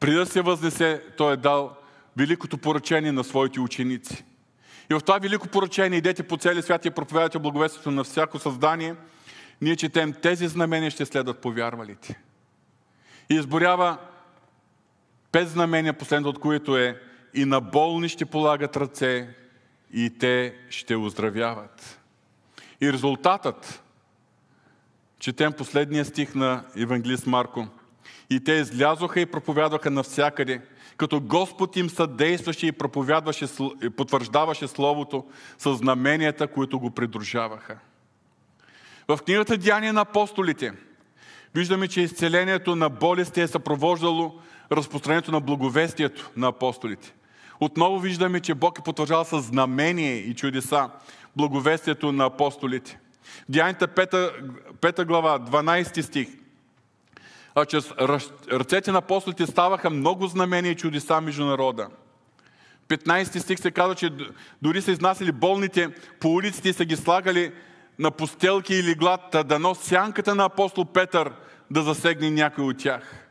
[0.00, 1.76] преди да се възнесе, Той е дал
[2.16, 4.24] великото поръчение на своите ученици.
[4.90, 8.94] И в това велико поръчение идете по целия свят и проповядайте благовестието на всяко създание.
[9.60, 12.20] Ние четем, тези знамения ще следват повярвалите.
[13.30, 13.98] И изборява
[15.32, 17.00] пет знамения, последното от които е
[17.34, 19.28] и на болни ще полагат ръце
[19.92, 22.00] и те ще оздравяват.
[22.80, 23.82] И резултатът,
[25.18, 27.68] четем последния стих на Евангелист Марко,
[28.30, 30.60] и те излязоха и проповядваха навсякъде,
[30.96, 33.46] като Господ им съдействаше и проповядваше,
[33.82, 35.24] и потвърждаваше Словото
[35.58, 37.78] с знаменията, които го придружаваха.
[39.08, 40.72] В книгата Деяния на апостолите
[41.54, 44.34] виждаме, че изцелението на болести е съпровождало
[44.72, 47.14] разпространението на благовестието на апостолите.
[47.60, 50.90] Отново виждаме, че Бог е потвърждал с знамение и чудеса
[51.36, 52.98] благовестието на апостолите.
[53.48, 54.32] Деяните 5,
[54.80, 56.28] 5 глава, 12 стих.
[57.60, 57.92] А чрез
[58.52, 61.88] ръцете на апостолите ставаха много знамения и чудеса между народа.
[62.88, 64.10] 15 стих се казва, че
[64.62, 65.88] дори са изнасяли болните
[66.20, 67.52] по улиците и са ги слагали
[67.98, 71.32] на постелки или глад, да дано сянката на апостол Петър
[71.70, 73.26] да засегне някой от тях.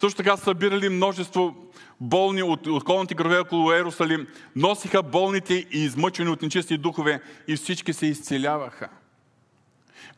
[0.00, 1.54] Също така са събирали множество
[2.00, 4.26] болни от околните градове около Ерусалим,
[4.56, 8.88] носиха болните и измъчени от нечисти духове и всички се изцеляваха.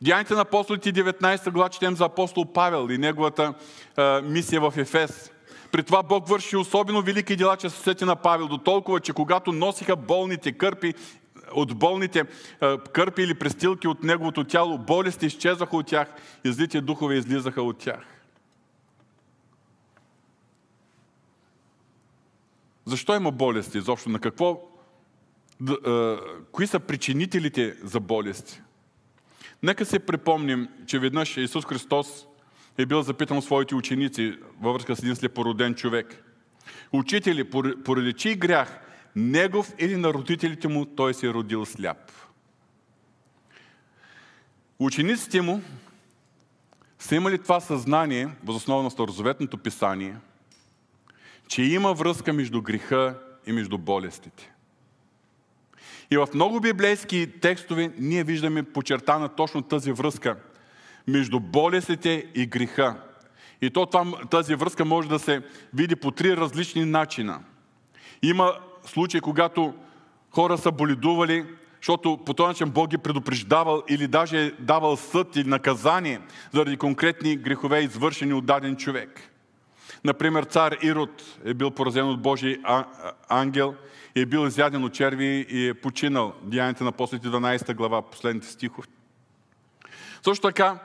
[0.03, 3.53] Деяните на апостолите 19 глава четем за апостол Павел и неговата
[3.97, 5.31] а, мисия в Ефес.
[5.71, 9.51] При това Бог върши особено велики дела чрез сети на Павел, до толкова, че когато
[9.51, 10.93] носиха болните кърпи,
[11.53, 12.23] от болните
[12.93, 16.07] кърпи или престилки от неговото тяло, болести изчезваха от тях
[16.45, 17.99] и злите духове излизаха от тях.
[22.85, 24.09] Защо има болести изобщо?
[24.09, 24.61] На какво?
[26.51, 28.61] кои са причинителите за болести?
[29.63, 32.25] Нека се припомним, че веднъж Исус Христос
[32.77, 36.23] е бил запитан от своите ученици във връзка с един слепороден човек.
[36.91, 37.49] Учители,
[37.85, 38.79] поради чий грях,
[39.15, 42.11] негов или на родителите му, той се е родил сляп.
[44.79, 45.61] Учениците му
[46.99, 50.15] са имали това съзнание, възоснова на Старозаветното писание,
[51.47, 54.52] че има връзка между греха и между болестите.
[56.11, 60.35] И в много библейски текстове ние виждаме почертана точно тази връзка
[61.07, 62.95] между болестите и греха.
[63.61, 65.41] И то там, тази връзка може да се
[65.73, 67.39] види по три различни начина.
[68.21, 68.53] Има
[68.85, 69.73] случаи, когато
[70.31, 71.45] хора са боледували,
[71.81, 76.77] защото по този начин Бог е предупреждавал или даже е давал съд или наказание заради
[76.77, 79.32] конкретни грехове, извършени от даден човек.
[80.03, 82.57] Например, цар Ирод е бил поразен от Божий
[83.29, 83.75] ангел
[84.15, 86.33] и е бил изяден от черви и е починал.
[86.43, 88.87] Деяните на последните 12 глава, последните стихове.
[90.23, 90.79] Също така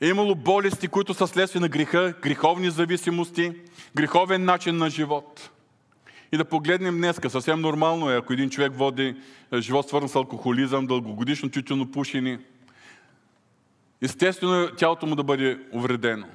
[0.00, 3.52] е имало болести, които са следствие на греха, греховни зависимости,
[3.96, 5.50] греховен начин на живот.
[6.32, 7.30] И да погледнем днеска.
[7.30, 9.16] Съвсем нормално е, ако един човек води
[9.52, 12.38] е, живот свързан с алкохолизъм, дългогодишно пушени.
[14.02, 16.26] Естествено е тялото му да бъде увредено.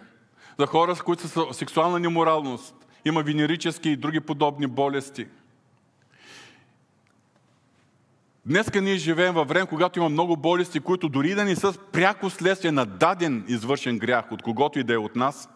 [0.59, 5.27] За хора, с които са сексуална неморалност, има венерически и други подобни болести–
[8.45, 12.29] Днеска ние живеем във време, когато има много болести, които дори да не са пряко
[12.29, 15.49] следствие на даден извършен грях, от когото и да е от нас,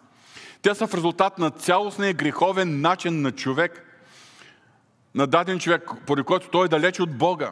[0.62, 3.84] те са в резултат на цялостния греховен начин на човек,
[5.16, 7.52] на даден човек, поради който той е далеч от Бога.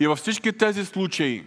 [0.00, 1.44] И във всички тези случаи,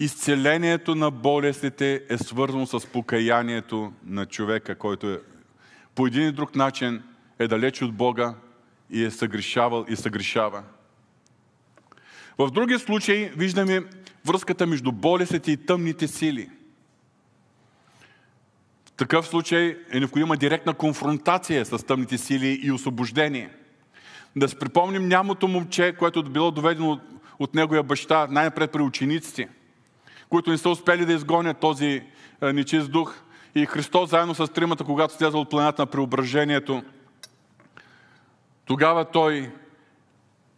[0.00, 5.20] изцелението на болестите е свързано с покаянието на човека, който е
[5.94, 7.02] по един и друг начин
[7.38, 8.34] е далеч от Бога
[8.90, 10.62] и е съгрешавал и съгрешава.
[12.38, 13.82] В други случаи виждаме
[14.26, 16.50] връзката между болестите и тъмните сили.
[18.86, 23.50] В такъв случай е необходима директна конфронтация с тъмните сили и освобождение.
[24.36, 27.00] Да се припомним нямото момче, което било доведено
[27.38, 29.48] от неговия баща, най-напред при учениците,
[30.28, 32.02] които не са успели да изгонят този
[32.42, 33.14] е, нечист дух.
[33.54, 36.82] И Христос заедно с тримата, когато слязал от планата на преображението,
[38.64, 39.52] тогава той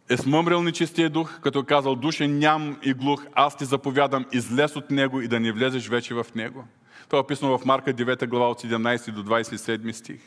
[0.09, 4.75] е смъмрил нечистия дух, като е казал, душе ням и глух, аз ти заповядам, излез
[4.75, 6.65] от него и да не влезеш вече в него.
[7.05, 10.21] Това е описано в Марка 9 глава от 17 до 27 стих.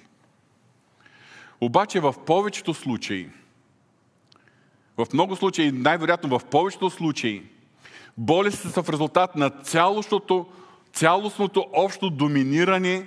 [1.61, 3.28] Обаче в повечето случаи,
[4.96, 7.42] в много случаи, най-вероятно в повечето случаи,
[8.18, 10.46] болестите са в резултат на цялостното,
[10.92, 13.07] цялостното общо доминиране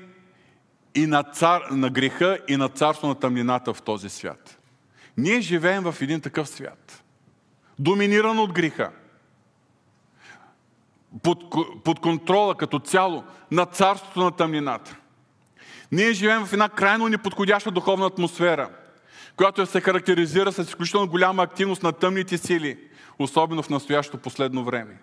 [0.95, 4.59] и на, цар, на греха и на царство на тъмнината в този свят.
[5.17, 7.03] Ние живеем в един такъв свят.
[7.79, 8.91] Доминиран от греха.
[11.23, 11.43] Под,
[11.83, 14.95] под контрола като цяло на царството на тъмнината.
[15.91, 18.69] Ние живеем в една крайно неподходяща духовна атмосфера,
[19.35, 22.79] която се характеризира с изключително голяма активност на тъмните сили,
[23.19, 24.97] особено в настоящото последно време.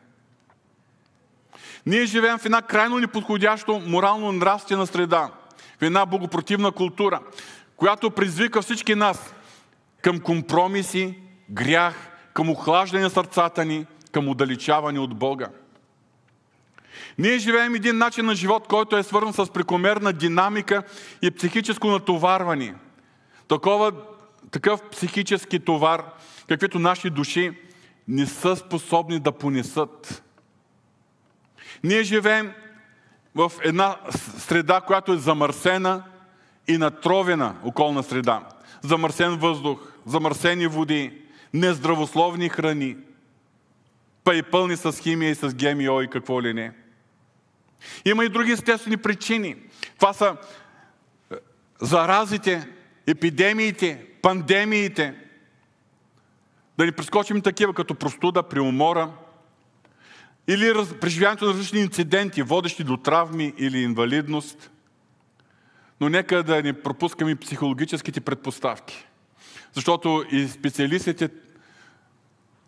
[1.87, 5.31] Ние живеем в една крайно неподходящо морално-нравствена среда,
[5.79, 7.21] в една богопротивна култура,
[7.77, 9.35] която предизвика всички нас
[10.03, 11.19] към компромиси,
[11.51, 15.49] грях, към охлаждане на сърцата ни, към удалечаване от Бога.
[17.19, 20.83] Ние живеем един начин на живот, който е свързан с прекомерна динамика
[21.23, 22.75] и психическо натоварване.
[23.49, 23.93] Такова,
[24.51, 26.05] такъв психически товар,
[26.49, 27.53] каквито наши души
[28.09, 30.23] не са способни да понесат.
[31.85, 32.53] Ние живеем
[33.35, 33.97] в една
[34.39, 36.05] среда, която е замърсена
[36.69, 38.49] и натровена околна среда.
[38.83, 41.23] Замърсен въздух, замърсени води,
[41.55, 42.97] нездравословни храни,
[44.25, 46.73] па и пълни с химия и с ГМО и какво ли не.
[48.05, 49.57] Има и други естествени причини.
[49.99, 50.37] Това са
[51.33, 51.35] е,
[51.81, 52.69] заразите,
[53.07, 55.24] епидемиите, пандемиите.
[56.79, 59.11] Да ни прескочим такива като простуда, приумора
[60.49, 64.71] или преживяването на различни инциденти, водещи до травми или инвалидност.
[66.01, 69.07] Но нека да не пропускаме психологическите предпоставки.
[69.73, 71.29] Защото и специалистите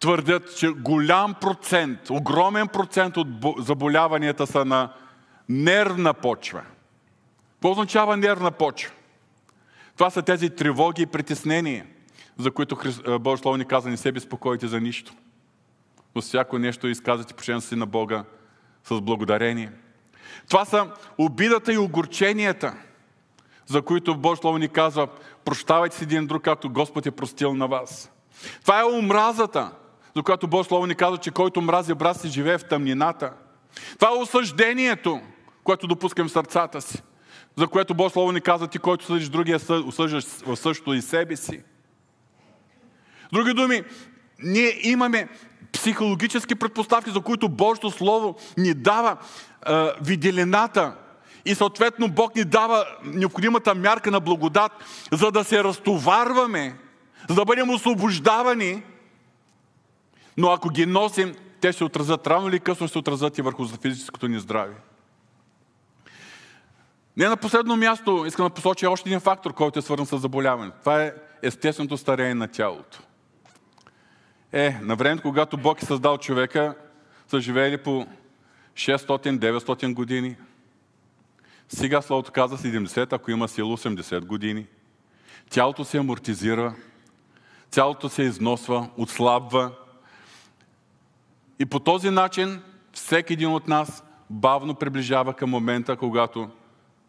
[0.00, 4.92] твърдят, че голям процент, огромен процент от заболяванията са на
[5.48, 6.62] нервна почва.
[7.52, 8.92] Какво означава нервна почва?
[9.96, 11.86] Това са тези тревоги и притеснения,
[12.38, 12.76] за които
[13.20, 15.12] Божие Слово ни каза, не се безпокойте за нищо.
[16.14, 18.24] Но всяко нещо изказвате по си на Бога
[18.84, 19.72] с благодарение.
[20.48, 22.74] Това са обидата и огорченията,
[23.66, 25.08] за които Божие Слово ни казва,
[25.44, 28.10] прощавайте си един друг, както Господ е простил на вас.
[28.62, 29.72] Това е омразата,
[30.16, 33.32] за която Божие Слово ни казва, че който мрази брат си живее в тъмнината.
[33.98, 35.20] Това е осъждението,
[35.64, 37.02] което допускам в сърцата си,
[37.56, 41.36] за което Божие Слово ни казва, ти който съдиш другия, осъждаш в същото и себе
[41.36, 41.62] си.
[43.32, 43.82] Други думи,
[44.42, 45.28] ние имаме
[45.72, 49.16] психологически предпоставки, за които Божието Слово ни дава
[49.68, 50.94] е, виделината,
[51.46, 54.72] и съответно Бог ни дава необходимата мярка на благодат,
[55.12, 56.78] за да се разтоварваме,
[57.28, 58.82] за да бъдем освобождавани.
[60.36, 64.28] Но ако ги носим, те ще отразят рано или късно, ще отразят и върху физическото
[64.28, 64.74] ни здраве.
[67.16, 70.72] Не на последно място искам да посоча още един фактор, който е свързан с заболяване.
[70.80, 71.12] Това е
[71.42, 72.98] естественото старение на тялото.
[74.56, 76.74] Е, на времето, когато Бог е създал човека,
[77.28, 78.06] са живеели по
[78.74, 80.36] 600-900 години.
[81.68, 84.66] Сега Словото каза 70, ако има сила 80 години.
[85.50, 86.74] Тялото се амортизира,
[87.70, 89.72] тялото се износва, отслабва.
[91.58, 96.50] И по този начин всеки един от нас бавно приближава към момента, когато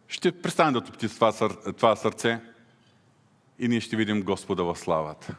[0.07, 1.31] ще престане да топти това,
[1.77, 2.41] това сърце
[3.60, 5.36] и ние ще видим Господа в славата.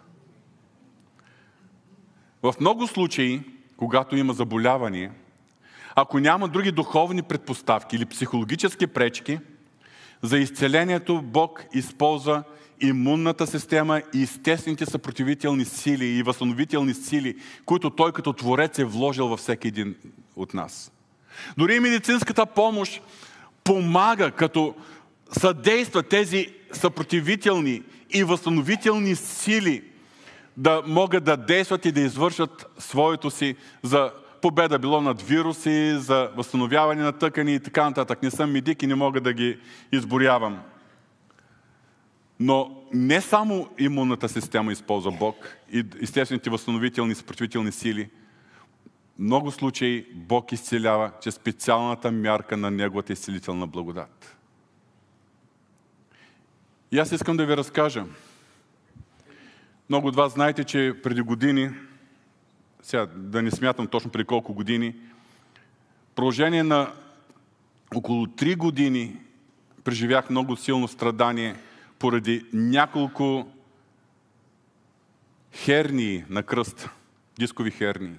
[2.42, 3.40] В много случаи,
[3.76, 5.10] когато има заболяване,
[5.94, 9.38] ако няма други духовни предпоставки или психологически пречки,
[10.22, 12.42] за изцелението Бог използва
[12.80, 19.28] имунната система и естествените съпротивителни сили и възстановителни сили, които Той като Творец е вложил
[19.28, 19.96] във всеки един
[20.36, 20.92] от нас.
[21.56, 23.02] Дори и медицинската помощ
[23.64, 24.74] помага, като
[25.38, 29.82] съдейства тези съпротивителни и възстановителни сили
[30.58, 36.30] да могат да действат и да извършат своето си за победа било над вируси, за
[36.36, 38.22] възстановяване на тъкани и така нататък.
[38.22, 39.58] Не съм медик и не мога да ги
[39.92, 40.60] изборявам.
[42.40, 48.10] Но не само имунната система използва Бог и естествените възстановителни и съпротивителни сили.
[49.18, 54.36] Много случаи Бог изцелява чрез специалната мярка на Неговата изцелителна благодат.
[56.92, 58.04] И аз искам да ви разкажа.
[59.88, 61.70] Много от вас знаете, че преди години
[62.82, 64.94] сега да не смятам точно преди колко години,
[66.14, 66.92] продължение на
[67.94, 69.16] около 3 години
[69.84, 71.56] преживях много силно страдание
[71.98, 73.48] поради няколко
[75.54, 76.90] хернии на кръст,
[77.38, 78.16] дискови хернии.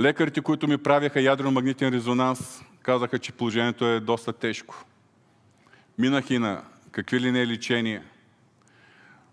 [0.00, 4.84] Лекарите, които ми правяха ядрено-магнитен резонанс, казаха, че положението е доста тежко.
[5.98, 8.02] Минах и на какви ли не лечения.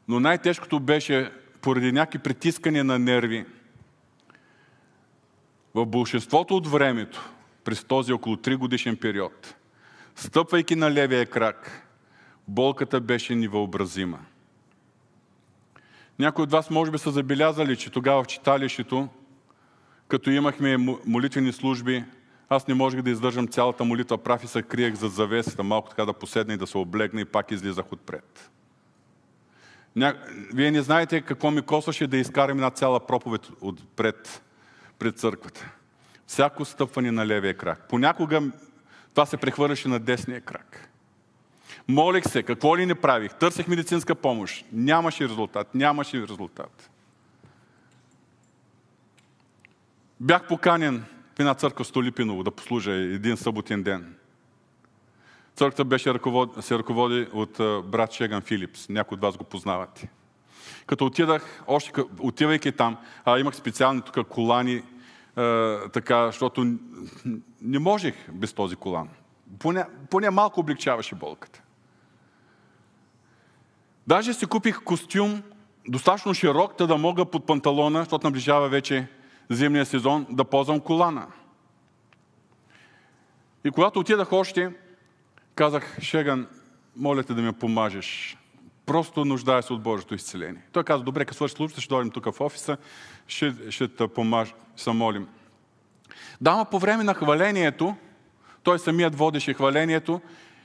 [0.07, 3.45] Но най-тежкото беше поради някакви притискания на нерви,
[5.73, 7.29] в большинството от времето,
[7.63, 9.55] през този около 3 годишен период,
[10.15, 11.87] стъпвайки на левия крак,
[12.47, 14.19] болката беше невъобразима.
[16.19, 19.09] Някои от вас може би са забелязали, че тогава в читалището,
[20.07, 22.03] като имахме молитвени служби,
[22.49, 26.05] аз не можех да издържам цялата молитва прав и се криех за завесата, малко така
[26.05, 28.51] да поседна и да се облегна и пак излизах отпред.
[29.95, 30.15] Ня...
[30.53, 34.41] Вие не знаете какво ми косваше да изкарам една цяла проповед отпред
[34.99, 35.71] пред църквата.
[36.27, 37.87] Всяко стъпване на левия крак.
[37.89, 38.41] Понякога
[39.13, 40.89] това се прехвърляше на десния крак.
[41.87, 43.33] Молих се, какво ли не правих?
[43.33, 44.65] Търсех медицинска помощ.
[44.71, 45.75] Нямаше резултат.
[45.75, 46.89] Нямаше резултат.
[50.19, 54.15] Бях поканен в една църква Столипиново да послужа един съботен ден.
[55.55, 56.13] Църквата беше
[56.59, 57.57] се ръководи от
[57.91, 58.89] брат Шеган Филипс.
[58.89, 60.09] Някои от вас го познавате.
[60.85, 64.83] Като отидах, още отивайки там, а, имах специални тук колани,
[65.35, 66.65] а, така, защото
[67.61, 69.09] не можех без този колан.
[69.59, 71.61] Поне, поне малко облегчаваше болката.
[74.07, 75.43] Даже си купих костюм,
[75.87, 79.07] достатъчно широк, да мога под панталона, защото наближава вече
[79.49, 81.27] зимния сезон, да ползвам колана.
[83.65, 84.71] И когато отидах още,
[85.55, 86.47] казах, Шеган,
[86.95, 88.37] моля те да ме помажеш.
[88.85, 90.61] Просто нуждая се от Божието изцеление.
[90.71, 92.77] Той каза, добре, като свърши службата, ще дойдем тук в офиса,
[93.27, 95.27] ще, ще те помаж, се молим.
[96.41, 97.95] Дама по време на хвалението,
[98.63, 100.21] той самият водеше хвалението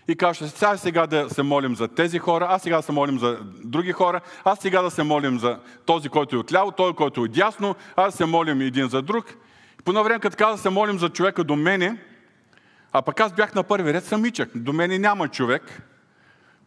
[0.09, 3.18] и каже, сега сега да се молим за тези хора, а сега да се молим
[3.18, 7.24] за други хора, а сега да се молим за този, който е отляво, той, който
[7.24, 9.34] е дясно, а да се молим един за друг.
[9.80, 11.97] И по време, като каза се молим за човека до мене,
[12.93, 14.51] а пък аз бях на първи ред самичък.
[14.55, 15.82] До мене няма човек.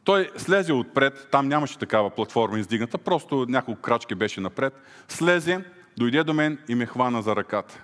[0.04, 4.74] Той слезе отпред, там нямаше такава платформа издигната, просто няколко крачки беше напред.
[5.08, 5.66] Слезе,
[5.98, 7.84] дойде до мен и ме хвана за ръката.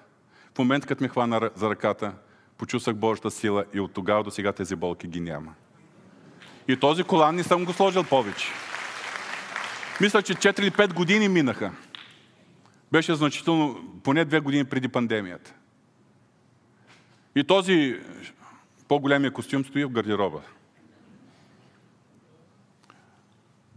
[0.56, 2.14] В момент, като ме хвана за ръката,
[2.58, 5.54] почувствах Божията сила и от тогава до сега тези болки ги няма.
[6.68, 8.48] И този колан не съм го сложил повече.
[10.02, 11.72] Мисля, че 4 или 5 години минаха.
[12.92, 15.54] Беше значително, поне две години преди пандемията.
[17.36, 18.00] И този
[18.88, 20.42] по-големия костюм стои в гардероба.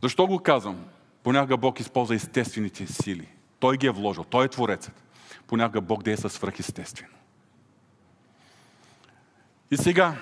[0.02, 0.84] Защо го казвам?
[1.22, 3.28] Понякога Бог използва естествените сили.
[3.60, 4.24] Той ги е вложил.
[4.24, 5.02] Той е Творецът.
[5.46, 7.12] Понякога Бог действа свръхестествено.
[9.70, 10.16] И сега,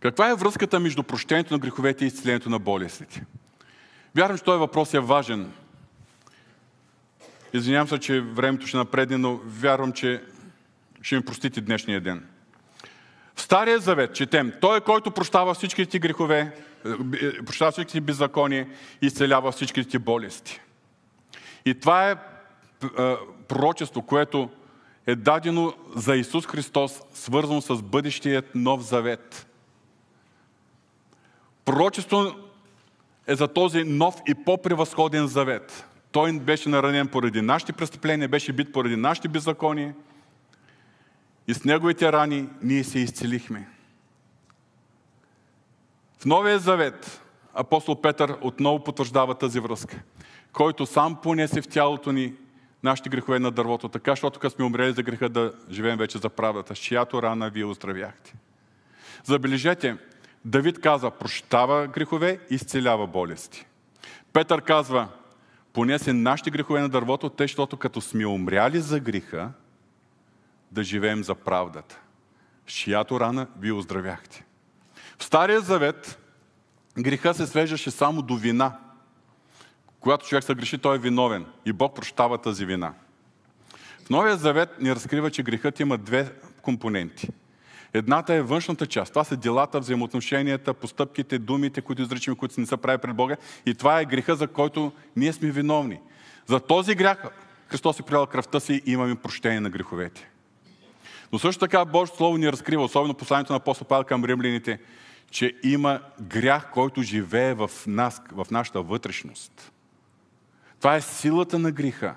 [0.00, 3.24] каква е връзката между прощението на греховете и изцелението на болестите?
[4.16, 5.52] Вярвам, че този въпрос е важен.
[7.52, 10.22] Извинявам се, че времето ще напредне, но вярвам, че
[11.02, 12.26] ще ми простите днешния ден.
[13.34, 16.54] В Стария завет четем, Той, който прощава всичките ти грехове,
[17.22, 18.68] е, прощава всичките ти беззакония
[19.02, 20.60] и изцелява всичките ти болести.
[21.64, 22.16] И това е
[23.48, 24.50] пророчество, което
[25.06, 29.46] е дадено за Исус Христос, свързано с бъдещият нов завет.
[31.64, 32.34] Пророчество
[33.26, 35.84] е за този нов и по-превъзходен завет.
[36.12, 39.94] Той беше наранен поради нашите престъпления, беше бит поради нашите беззакония.
[41.48, 43.68] И с неговите рани ние се изцелихме.
[46.18, 47.22] В Новия завет
[47.54, 50.02] апостол Петър отново потвърждава тази връзка,
[50.52, 52.34] който сам понесе в тялото ни
[52.82, 56.28] нашите грехове на дървото, така, защото като сме умрели за греха да живеем вече за
[56.28, 58.34] правдата, с чиято рана вие оздравяхте.
[59.24, 59.96] Забележете,
[60.44, 63.66] Давид казва, прощава грехове изцелява болести.
[64.32, 65.08] Петър казва,
[65.72, 69.50] понесе нашите грехове на дървото, те, защото като сме умряли за греха,
[70.72, 72.00] да живеем за правдата,
[72.66, 74.44] с чиято рана вие оздравяхте.
[75.18, 76.18] В Стария завет
[76.98, 78.78] греха се свеждаше само до вина–
[80.00, 81.46] когато човек се греши, той е виновен.
[81.66, 82.94] И Бог прощава тази вина.
[84.04, 87.28] В Новия Завет ни разкрива, че грехът има две компоненти.
[87.94, 89.12] Едната е външната част.
[89.12, 93.36] Това са делата, взаимоотношенията, постъпките, думите, които изричаме, които не са прави пред Бога.
[93.66, 96.00] И това е греха, за който ние сме виновни.
[96.46, 97.24] За този грях
[97.68, 100.30] Христос е приял кръвта си и имаме прощение на греховете.
[101.32, 104.80] Но също така Божието Слово ни разкрива, особено посланието на апостол Павел към римляните,
[105.30, 109.72] че има грях, който живее в нас, в нашата вътрешност.
[110.78, 112.14] Това е силата на греха.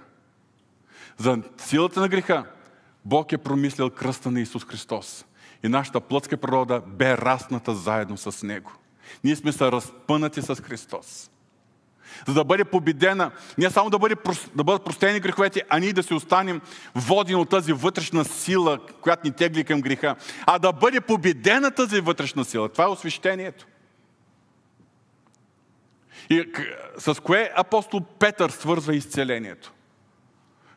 [1.18, 2.46] За силата на греха
[3.06, 5.26] Бог е промислил кръста на Исус Христос.
[5.64, 8.72] И нашата плътска природа бе растната заедно с Него.
[9.24, 11.32] Ние сме се разпънати с Христос.
[12.28, 14.16] За да бъде победена, не само да, бъде,
[14.56, 16.62] да бъдат простени греховете, а ние да се останем
[16.96, 22.02] водени от тази вътрешна сила, която ни тегли към греха, а да бъде победена тази
[22.02, 22.70] вътрешна сила.
[22.70, 23.68] Това е освещението.
[26.30, 26.52] И
[26.98, 29.74] с кое апостол Петър свързва изцелението?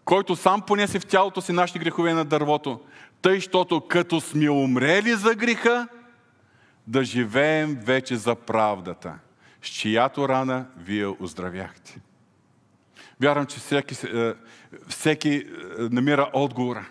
[0.04, 2.80] Който сам понесе в тялото си нашите грехове на дървото,
[3.22, 5.88] тъй, щото като сме умрели за греха,
[6.86, 9.14] да живеем вече за правдата,
[9.62, 12.00] с чиято рана вие оздравяхте.
[13.20, 14.34] Вярвам, че всеки, е,
[14.88, 15.44] всеки е,
[15.78, 16.86] намира отговора.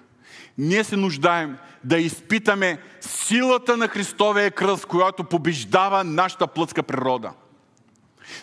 [0.57, 7.34] Ние се нуждаем да изпитаме силата на Христовия кръст, която побеждава нашата плътска природа–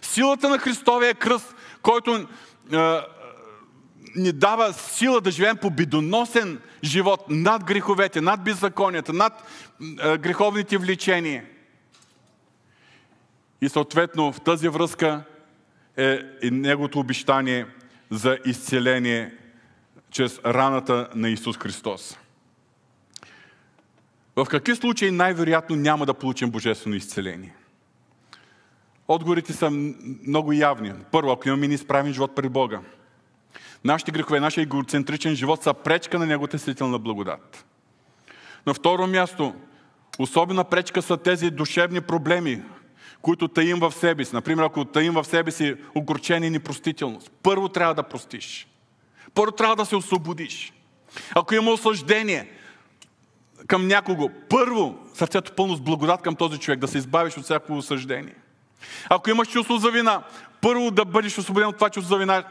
[0.03, 2.27] Силата на Христовия кръст, който е,
[4.17, 9.33] ни дава сила да живеем по бидоносен живот над греховете, над беззаконията, над
[10.03, 11.45] е, греховните влечения.
[13.61, 15.23] И съответно в тази връзка
[15.97, 17.67] е и неговото обещание
[18.11, 19.35] за изцеление
[20.11, 22.19] чрез раната на Исус Христос.
[24.37, 27.55] В какви случаи най-вероятно няма да получим божествено изцеление?
[29.09, 29.71] Отговорите са
[30.27, 30.93] много явни.
[31.13, 32.81] Първо, ако имаме неизправен живот при Бога.
[33.85, 37.65] Нашите грехове, нашия егоцентричен живот са пречка на Неговата светилна благодат.
[38.67, 39.55] На второ място,
[40.19, 42.63] особена пречка са тези душевни проблеми,
[43.23, 44.35] които таим в себе си.
[44.35, 47.33] Например, ако таим в себе си огорчение и непростителност.
[47.43, 48.69] Първо трябва да простиш.
[49.35, 50.73] Първо трябва да се освободиш.
[51.35, 52.51] Ако има осъждение
[53.67, 57.73] към някого, първо сърцето пълно с благодат към този човек, да се избавиш от всяко
[57.73, 58.35] осъждение.
[59.09, 60.23] Ако имаш чувство за вина,
[60.61, 62.45] първо да бъдеш освободен от това чувство за вина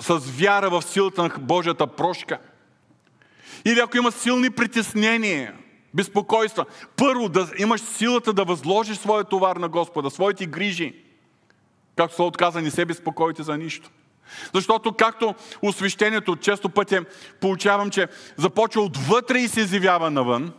[0.00, 2.38] с вяра в силата на Божията прошка.
[3.64, 5.54] Или ако има силни притеснения,
[5.94, 6.64] безпокойства,
[6.96, 10.94] първо да имаш силата да възложиш своя товар на Господа, своите грижи.
[11.96, 13.90] Както се отказа, не се безпокойте за нищо.
[14.54, 16.98] Защото както освещението често пъти
[17.40, 20.52] получавам, че започва отвътре и се изявява навън,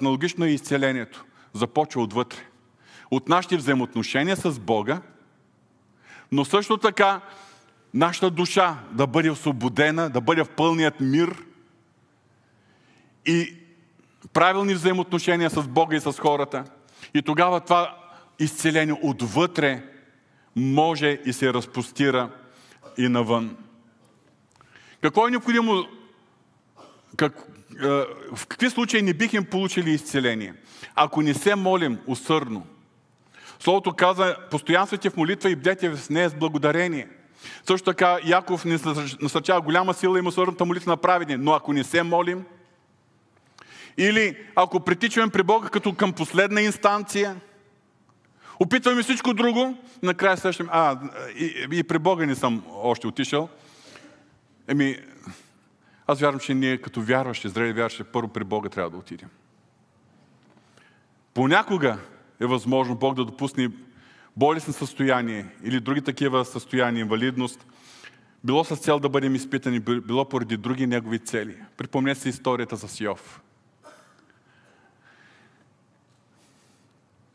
[0.00, 1.24] аналогично е изцелението.
[1.54, 2.38] Започва отвътре.
[3.10, 5.00] От нашите взаимоотношения с Бога,
[6.32, 7.20] но също така
[7.94, 11.44] нашата душа да бъде освободена, да бъде в пълният мир
[13.26, 13.54] и
[14.32, 16.64] правилни взаимоотношения с Бога и с хората.
[17.14, 17.96] И тогава това
[18.38, 19.82] изцеление отвътре
[20.56, 22.30] може и се разпостира
[22.98, 23.56] и навън.
[25.00, 25.84] Какво е необходимо?
[27.16, 27.46] Как,
[27.82, 27.86] е,
[28.34, 30.54] в какви случаи не бихме получили изцеление?
[30.94, 32.66] Ако не се молим усърдно.
[33.62, 37.08] Словото каза, постоянствайте в молитва и бдете с нея с благодарение.
[37.66, 38.78] Също така Яков ни
[39.20, 41.36] насърчава голяма сила и усърдната молитва на праведни.
[41.36, 42.44] Но ако не се молим,
[43.98, 47.36] или ако притичаме при Бога като към последна инстанция–
[48.62, 50.98] Опитваме всичко друго, накрая срещаме, а,
[51.38, 53.48] и, и при Бога не съм още отишъл.
[54.68, 54.98] Еми,
[56.06, 59.28] аз вярвам, че ние като вярващи, зрели вярващи, първо при Бога трябва да отидем.
[61.34, 61.98] Понякога
[62.42, 63.70] е възможно Бог да допусне
[64.36, 67.66] болестно състояние или други такива състояния, инвалидност,
[68.44, 71.56] било с цел да бъдем изпитани, било поради други негови цели.
[71.76, 73.40] Припомнете си историята с Йов.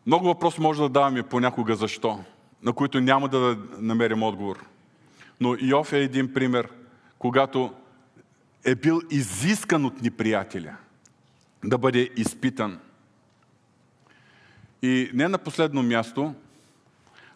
[0.06, 2.20] Много въпроси може да даваме понякога защо,
[2.64, 4.66] на които няма да намерим отговор.
[5.42, 6.70] Но Иов е един пример,
[7.20, 7.74] когато
[8.66, 10.76] е бил изискан от неприятеля
[11.64, 12.80] да бъде изпитан.
[14.82, 16.34] И не на последно място,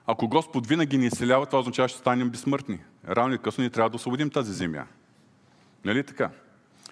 [0.08, 2.80] ако Господ винаги ни изцелява, това означава, че ще станем безсмъртни.
[3.08, 4.86] Рано и късно ни трябва да освободим тази земя.
[5.86, 6.30] Нали така?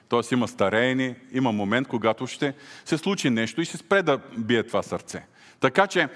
[0.09, 2.53] Тоест има стареене, има момент, когато ще
[2.85, 5.25] се случи нещо и ще спре да бие това сърце.
[5.59, 6.09] Така че,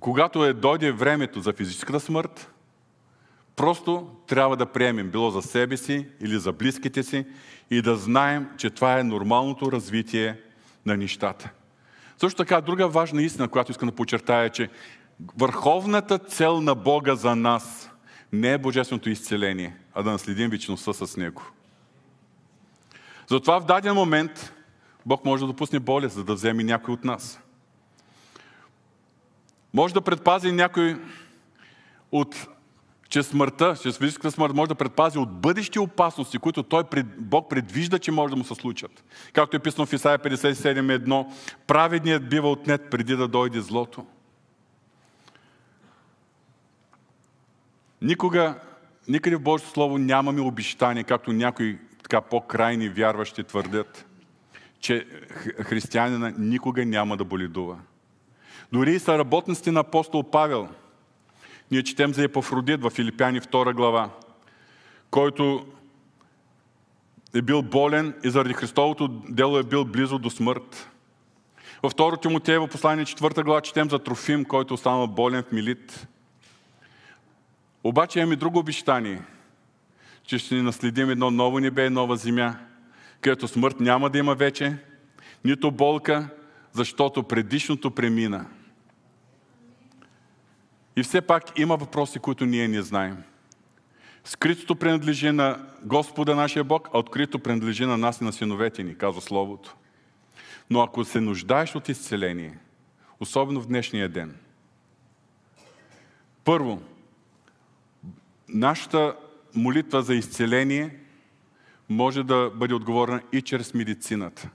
[0.00, 2.50] когато е дойде времето за физическата смърт,
[3.56, 7.26] просто трябва да приемем, било за себе си или за близките си,
[7.70, 10.40] и да знаем, че това е нормалното развитие
[10.86, 11.50] на нещата.
[12.24, 14.68] Също така, друга важна истина, която искам да подчертая, е, че
[15.38, 17.90] върховната цел на Бога за нас
[18.32, 21.42] не е божественото изцеление, а да наследим вечността с Него.
[23.26, 24.52] Затова в даден момент
[25.06, 27.40] Бог може да допусне болест, за да вземе някой от нас.
[29.74, 30.96] Може да предпази някой
[32.12, 32.46] от
[33.14, 36.84] че смъртта, че физическата смърт може да предпази от бъдещи опасности, които той,
[37.18, 39.04] Бог предвижда, че може да му се случат.
[39.32, 41.26] Както е писано в Исаия 57.1,
[41.66, 44.06] праведният бива отнет преди да дойде злото.
[48.02, 48.54] Никога,
[49.08, 54.06] никъде в Божието Слово нямаме обещание, както някои така по-крайни вярващи твърдят
[54.80, 55.06] че
[55.62, 57.78] християнина никога няма да боледува.
[58.72, 60.68] Дори и са работниците на апостол Павел.
[61.74, 64.10] Ние четем за Епафродит в Филипяни 2 глава,
[65.10, 65.66] който
[67.34, 70.90] е бил болен и заради Христовото дело е бил близо до смърт.
[71.82, 76.08] Във 2 Тимотеево послание 4 глава четем за Трофим, който останал болен в Милит.
[77.84, 79.22] Обаче имаме друго обещание,
[80.22, 82.54] че ще наследим едно ново небе и нова земя–
[83.20, 84.76] където смърт няма да има вече,
[85.44, 86.28] нито болка,
[86.72, 88.46] защото предишното премина.
[90.96, 93.22] И все пак има въпроси, които ние не знаем.
[94.24, 98.98] Скритото принадлежи на Господа нашия Бог, а открито принадлежи на нас и на синовете ни,
[98.98, 99.76] казва Словото.
[100.70, 102.58] Но ако се нуждаеш от изцеление,
[103.20, 104.36] особено в днешния ден,
[106.44, 106.82] първо,
[108.48, 109.16] нашата
[109.54, 110.96] молитва за изцеление
[111.88, 114.48] може да бъде отговорена и чрез медицината.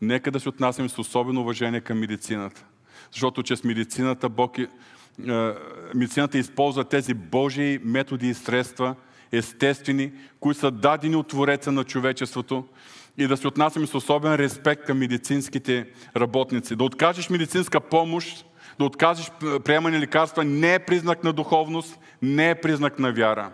[0.00, 2.64] Нека да се отнасяме с особено уважение към медицината.
[3.12, 4.68] Защото чрез медицината Бог е,
[5.94, 8.94] медицината използва тези Божии методи и средства
[9.32, 12.64] естествени, които са дадени от Твореца на човечеството
[13.18, 16.76] и да се отнасяме с особен респект към медицинските работници.
[16.76, 18.46] Да откажеш медицинска помощ,
[18.78, 19.30] да откажеш
[19.64, 23.52] приемане лекарства не е признак на духовност, не е признак на вяра.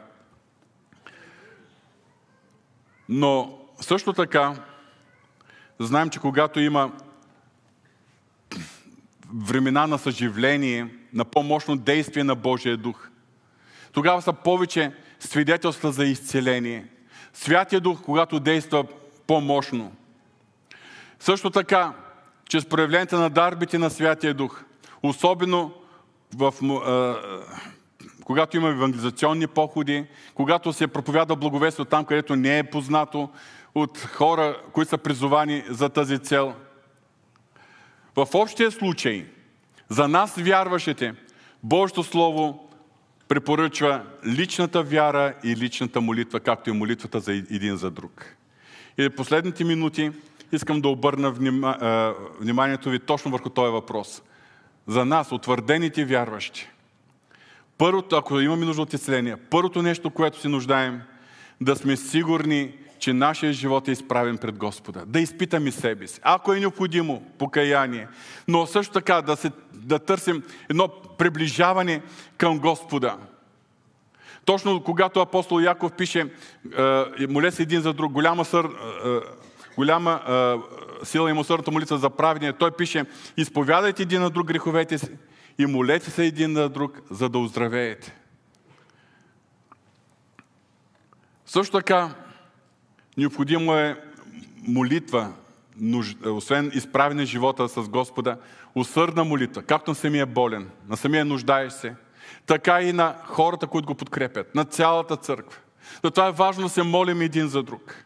[3.08, 4.54] Но също така,
[5.78, 6.92] знаем, че когато има
[9.34, 13.08] времена на съживление, на по-мощно действие на Божия дух,
[13.92, 16.86] тогава са повече свидетелства за изцеление.
[17.32, 18.84] Святия дух, когато действа
[19.26, 19.92] по-мощно.
[21.20, 21.92] Също така,
[22.48, 24.64] чрез проявленията на дарбите на Святия дух,
[25.02, 25.72] особено
[26.34, 26.54] в,
[28.24, 33.30] когато има евангелизационни походи, когато се проповядва благовестие там, където не е познато
[33.74, 36.54] от хора, които са призовани за тази цел.
[38.16, 39.26] В общия случай,
[39.92, 41.14] за нас вярващите,
[41.62, 42.68] Божието Слово
[43.28, 48.36] препоръчва личната вяра и личната молитва, както и молитвата за един за друг.
[48.98, 50.10] И последните минути
[50.52, 51.30] искам да обърна
[52.40, 54.22] вниманието ви точно върху този въпрос.
[54.86, 56.68] За нас, утвърдените вярващи,
[57.78, 61.02] първото, ако имаме нужда от изцеление, първото нещо, което си нуждаем,
[61.60, 62.72] да сме сигурни,
[63.02, 65.04] че нашия живот е изправен пред Господа.
[65.06, 66.20] Да изпитаме себе си.
[66.22, 68.08] Ако е необходимо, покаяние.
[68.48, 70.88] Но също така да, се, да търсим едно
[71.18, 72.02] приближаване
[72.38, 73.16] към Господа.
[74.44, 76.32] Точно когато апостол Яков пише,
[77.28, 78.68] моля се един за друг, голяма, сър,
[79.76, 80.20] голяма
[81.02, 83.04] сила има сърната молитва за праведния, той пише,
[83.36, 85.10] изповядайте един на друг греховете си
[85.58, 88.16] и молете се един на друг, за да оздравеете.
[91.46, 92.10] Също така,
[93.16, 93.96] необходимо е
[94.68, 95.32] молитва,
[96.26, 98.36] освен изправене живота с Господа,
[98.74, 101.94] усърдна молитва, както на самия болен, на самия нуждаещ се,
[102.46, 105.58] така и на хората, които го подкрепят, на цялата църква.
[106.04, 108.04] Затова е важно да се молим един за друг.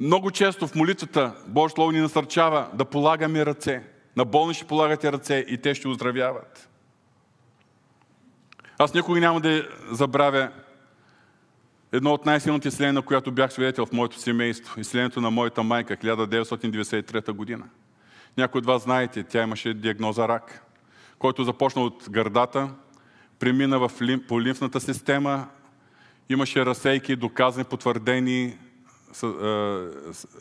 [0.00, 3.82] Много често в молитвата Божие Слово ни насърчава да полагаме ръце.
[4.16, 6.68] На болни ще полагате ръце и те ще оздравяват.
[8.78, 10.50] Аз никога няма да забравя
[11.92, 14.80] едно от най-силните изселения, на която бях свидетел в моето семейство.
[14.80, 17.64] Изселението на моята майка, 1993 година.
[18.36, 20.62] Някой от вас знаете, тя имаше диагноза рак,
[21.18, 22.70] който започна от гърдата,
[23.38, 23.90] премина в,
[24.28, 25.48] по лимфната система,
[26.28, 28.58] имаше разсейки, доказани, потвърдени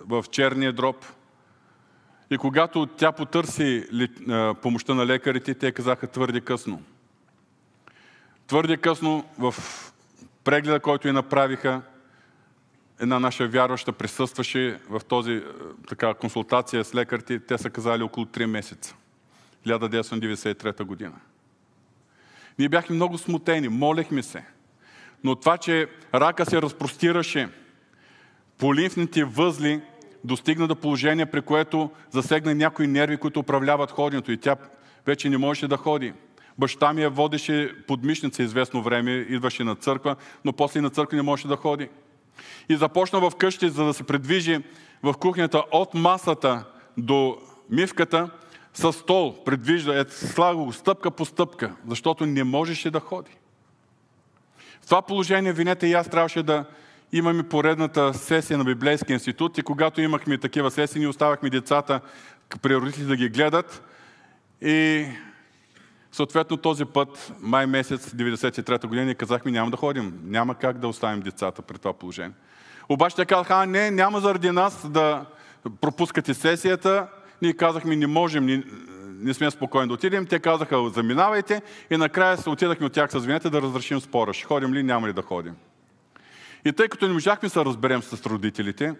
[0.01, 1.05] в черния дроб.
[2.29, 3.83] И когато тя потърси
[4.61, 6.81] помощта на лекарите, те казаха твърде късно.
[8.47, 9.55] Твърде късно в
[10.45, 11.81] прегледа, който и направиха,
[12.99, 15.43] една наша вярваща присъстваше в този
[15.87, 17.39] така, консултация с лекарите.
[17.39, 18.95] Те са казали около 3 месеца.
[19.67, 21.15] 1993 година.
[22.59, 24.45] Ние бяхме много смутени, молехме се.
[25.23, 27.49] Но това, че рака се разпростираше
[28.57, 29.81] по лимфните възли,
[30.23, 34.55] достигна до положение, при което засегна някои нерви, които управляват ходенето и тя
[35.05, 36.13] вече не можеше да ходи.
[36.59, 41.15] Баща ми я водеше под мишница известно време, идваше на църква, но после на църква
[41.15, 41.89] не можеше да ходи.
[42.69, 44.59] И започна в къщи, за да се предвижи
[45.03, 46.65] в кухнята от масата
[46.97, 47.37] до
[47.69, 48.29] мивката,
[48.73, 53.31] с стол, предвижда, е, слага го стъпка по стъпка, защото не можеше да ходи.
[54.81, 56.65] В това положение, винете и аз трябваше да
[57.11, 62.01] имаме поредната сесия на Библейския институт и когато имахме такива сесии, ние оставахме децата
[62.61, 63.83] при родители да ги гледат
[64.61, 65.05] и
[66.15, 70.87] съответно този път, май месец 93-та година, ние казахме няма да ходим, няма как да
[70.87, 72.31] оставим децата при това положение.
[72.89, 75.25] Обаче те казаха, а не, няма заради нас да
[75.81, 77.07] пропускате сесията,
[77.41, 78.63] ние казахме, не можем, не,
[79.19, 80.25] не сме спокойни да отидем.
[80.25, 84.33] Те казаха, заминавайте и накрая се отидахме от тях с винете да разрешим спора.
[84.33, 85.55] Ще ходим ли, няма ли да ходим.
[86.65, 88.93] И тъй като не можахме да разберем с родителите,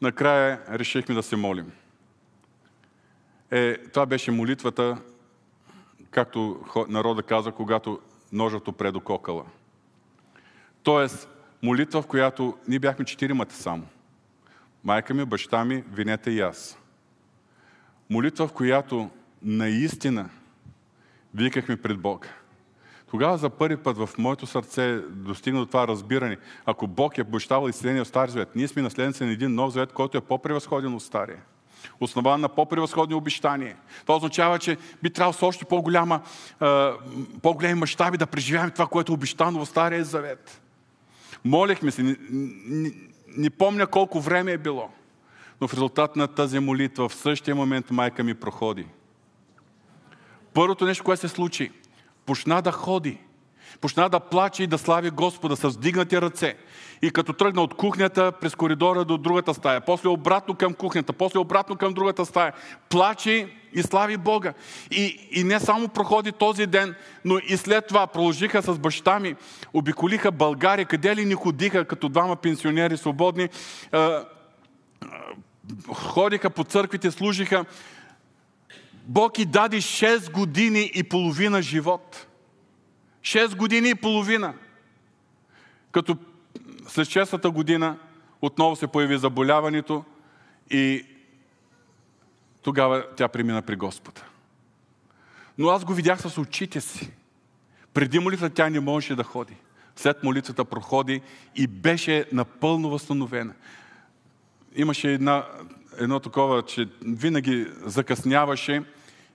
[0.00, 1.72] накрая решихме да се молим.
[3.50, 4.96] Е, това беше молитвата,
[6.12, 8.00] както народа каза, когато
[8.32, 9.44] ножът опре кокала.
[10.82, 11.28] Тоест,
[11.62, 13.86] молитва, в която ние бяхме четиримата само.
[14.84, 16.78] Майка ми, баща ми, винете и аз.
[18.10, 19.10] Молитва, в която
[19.42, 20.30] наистина
[21.34, 22.28] викахме пред Бога.
[23.10, 26.38] Тогава за първи път в моето сърце достигна до това разбиране.
[26.66, 29.92] Ако Бог е обещавал изцеление от Стария завет, ние сме наследници на един нов завет,
[29.92, 31.42] който е по-превъзходен от Стария.
[32.00, 33.76] Основан на по-превъзходни обещания.
[34.00, 36.20] Това означава, че би трябвало с още по-голяма,
[37.42, 40.60] по-големи мащаби да преживяваме това, което е обещано в Стария завет.
[41.44, 42.16] Молехме се, не,
[42.66, 42.92] не,
[43.36, 44.90] не помня колко време е било.
[45.60, 48.86] Но в резултат на тази молитва в същия момент майка ми проходи.
[50.54, 51.72] Първото нещо, което се случи,
[52.26, 53.18] почна да ходи.
[53.80, 56.56] Почна да плаче и да слави Господа с вдигнати ръце.
[57.02, 61.38] И като тръгна от кухнята през коридора до другата стая, после обратно към кухнята, после
[61.38, 62.52] обратно към другата стая,
[62.88, 64.52] плаче и слави Бога.
[64.90, 66.94] И, и не само проходи този ден,
[67.24, 69.34] но и след това продължиха с баща ми,
[69.72, 73.48] обиколиха България, къде ли ни ходиха като двама пенсионери свободни,
[75.92, 77.64] ходиха по църквите, служиха.
[79.06, 82.26] Бог и даде 6 години и половина живот.
[83.22, 84.54] 6 години и половина.
[85.92, 86.16] Като
[86.88, 87.98] след 6-та година
[88.42, 90.04] отново се появи заболяването
[90.70, 91.06] и
[92.62, 94.20] тогава тя премина при Господа.
[95.58, 97.12] Но аз го видях с очите си.
[97.94, 99.56] Преди молитва тя не можеше да ходи.
[99.96, 101.20] След молитвата проходи
[101.54, 103.54] и беше напълно възстановена.
[104.74, 105.46] Имаше една,
[105.98, 108.82] едно такова, че винаги закъсняваше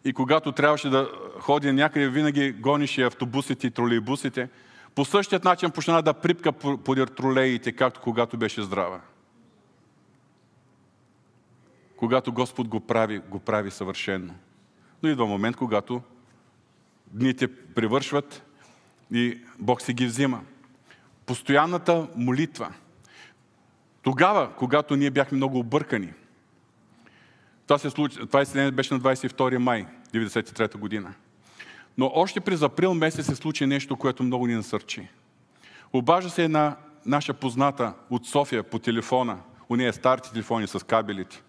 [0.06, 4.50] и когато трябваше да ходи някъде, винаги гонеше автобусите и тролейбусите.
[4.96, 9.02] По същият начин почна да припка подир тролеите, както когато беше здрава.
[11.98, 14.36] Когато Господ го прави, го прави съвършенно.
[15.04, 16.02] Но идва момент, когато
[17.08, 18.44] дните привършват
[19.12, 20.42] и Бог си ги взима.
[21.26, 22.74] Постоянната молитва.
[24.02, 26.14] Тогава, когато ние бяхме много объркани,
[27.68, 31.14] това, се случи, това изселение беше на 22 май 1993 година.
[31.98, 35.08] Но още през април месец се случи нещо, което много ни насърчи.
[35.94, 39.38] Обажда се една наша позната от София по телефона,
[39.70, 41.44] у нея старите телефони с кабелите.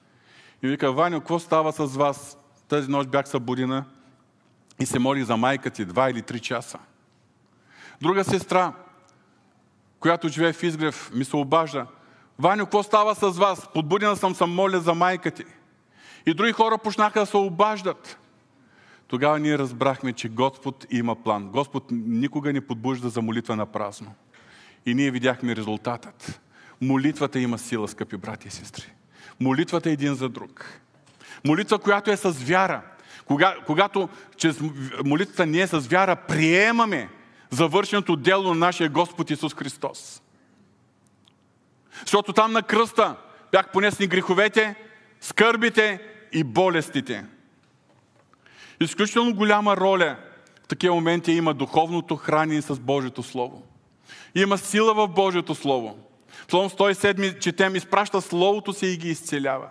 [0.62, 2.38] И вика, Ваня, какво става с вас?
[2.68, 3.84] Тази нощ бях събудена
[4.80, 6.78] и се моли за майка ти два или три часа.
[8.02, 8.72] Друга сестра,
[10.00, 11.86] която живее в Изгрев, ми се обажда.
[12.38, 13.68] Ваню, какво става с вас?
[13.74, 15.44] Подбудена съм, съм моля за майка ти.
[16.26, 18.18] И други хора почнаха да се обаждат.
[19.08, 21.48] Тогава ние разбрахме, че Господ има план.
[21.48, 24.14] Господ никога не подбужда за молитва на празно.
[24.86, 26.40] И ние видяхме резултатът.
[26.80, 28.92] Молитвата има сила, скъпи брати и сестри.
[29.40, 30.80] Молитвата е един за друг.
[31.44, 32.82] Молитва, която е с вяра.
[33.24, 34.60] Кога, когато чрез
[35.04, 37.08] молитвата ние с вяра приемаме
[37.50, 40.22] завършеното дело на нашия Господ Исус Христос.
[42.00, 43.16] Защото там на кръста
[43.52, 44.74] бях понесни греховете,
[45.20, 46.00] скърбите
[46.32, 47.24] и болестите.
[48.80, 50.16] Изключително голяма роля
[50.64, 53.62] в такива моменти има духовното хранение с Божието Слово.
[54.34, 55.98] Има сила в Божието Слово.
[56.48, 59.68] Псалом 107 четем, изпраща Словото си и ги изцелява.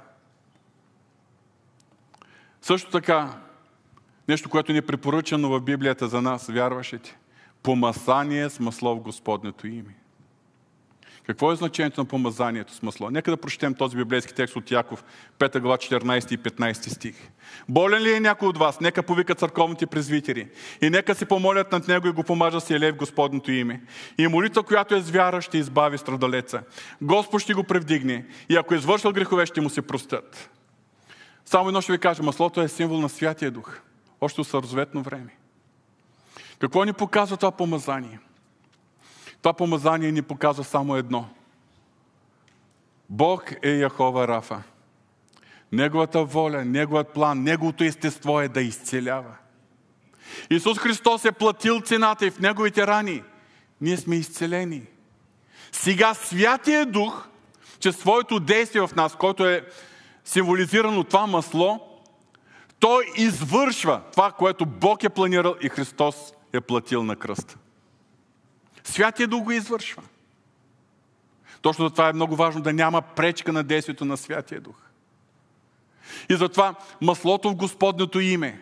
[2.61, 3.37] Също така,
[4.27, 7.17] нещо, което ни е препоръчано в Библията за нас, вярващите.
[7.63, 9.95] Помасание с масло в Господнето име.
[11.27, 13.09] Какво е значението на помазанието с масло?
[13.09, 15.03] Нека да прочетем този библейски текст от Яков,
[15.39, 17.15] 5 глава, 14 и 15 стих.
[17.69, 18.79] Болен ли е някой от вас?
[18.79, 20.47] Нека повика църковните презвитери.
[20.81, 23.81] И нека се помолят над него и го помажа с елей в Господното име.
[24.17, 26.61] И молитва, която е с вяра, ще избави страдалеца.
[27.01, 28.25] Господ ще го превдигне.
[28.49, 30.49] И ако е извършил грехове, ще му се простят.
[31.45, 33.79] Само едно ще ви кажа, маслото е символ на Святия Дух.
[34.21, 35.37] Още от сързветно време.
[36.59, 38.19] Какво ни показва това помазание?
[39.47, 41.29] Това помазание ни показва само едно.
[43.09, 44.63] Бог е Яхова Рафа.
[45.71, 49.35] Неговата воля, Неговият план, Неговото естество е да изцелява.
[50.49, 53.23] Исус Христос е платил цената и в Неговите рани
[53.81, 54.81] ние сме изцелени.
[55.71, 57.27] Сега Святия Дух,
[57.79, 59.67] че своето действие в нас, който е
[60.25, 61.99] символизирано това масло,
[62.79, 67.57] той извършва това, което Бог е планирал и Христос е платил на кръста.
[68.87, 70.03] Святия Дух го извършва.
[71.61, 74.75] Точно за това е много важно да няма пречка на действието на Святия Дух.
[76.29, 78.61] И затова маслото в Господното име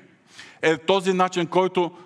[0.62, 1.98] е този начин, който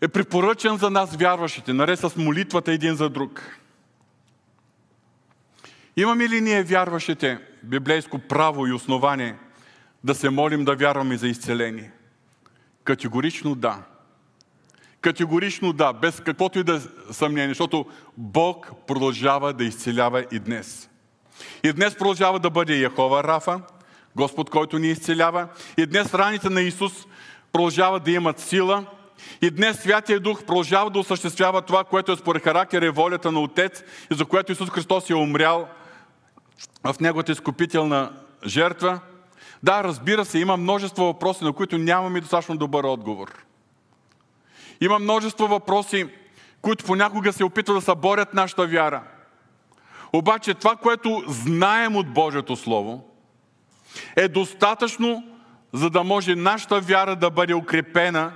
[0.00, 3.58] е препоръчен за нас, вярващите, наред с молитвата един за друг.
[5.96, 9.36] Имаме ли ние, вярващите, библейско право и основание
[10.04, 11.92] да се молим да вярваме за изцеление?
[12.84, 13.82] Категорично да.
[15.00, 17.86] Категорично да, без каквото и да е съмнение, защото
[18.16, 20.90] Бог продължава да изцелява и днес.
[21.64, 23.60] И днес продължава да бъде Яхова Рафа,
[24.16, 25.48] Господ, който ни изцелява.
[25.76, 26.92] И днес раните на Исус
[27.52, 28.86] продължават да имат сила.
[29.42, 33.40] И днес Святия Дух продължава да осъществява това, което е според характер и волята на
[33.40, 35.68] Отец и за което Исус Христос е умрял
[36.84, 38.12] в Неговата изкупителна
[38.46, 39.00] жертва.
[39.62, 43.28] Да, разбира се, има множество въпроси, на които нямаме достатъчно добър отговор–
[44.80, 46.06] има множество въпроси,
[46.62, 49.02] които понякога се опитват да съборят нашата вяра.
[50.12, 53.04] Обаче това, което знаем от Божието Слово,
[54.16, 55.24] е достатъчно,
[55.72, 58.32] за да може нашата вяра да бъде укрепена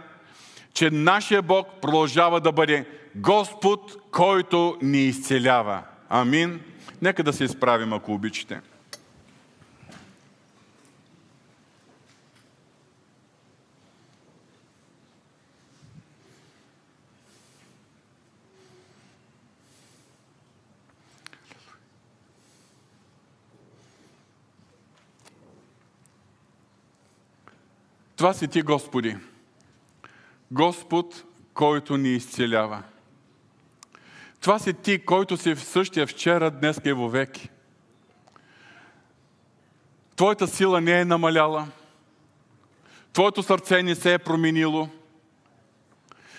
[0.74, 2.86] че нашия Бог продължава да бъде
[3.16, 5.82] Господ, който ни изцелява.
[6.09, 6.61] Амин.
[7.03, 8.61] Нека да се изправим, ако обичате.
[28.23, 29.16] Това си ти, Господи.
[30.51, 32.83] Господ, който ни изцелява.
[34.41, 37.49] Това си ти, който си в същия вчера, днес и веки.
[40.16, 41.68] Твоята сила не е намаляла.
[43.12, 44.89] Твоето сърце не се е променило.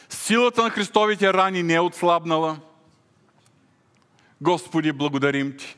[0.09, 2.59] Силата на Христовите рани не е отслабнала.
[4.41, 5.77] Господи, благодарим Ти.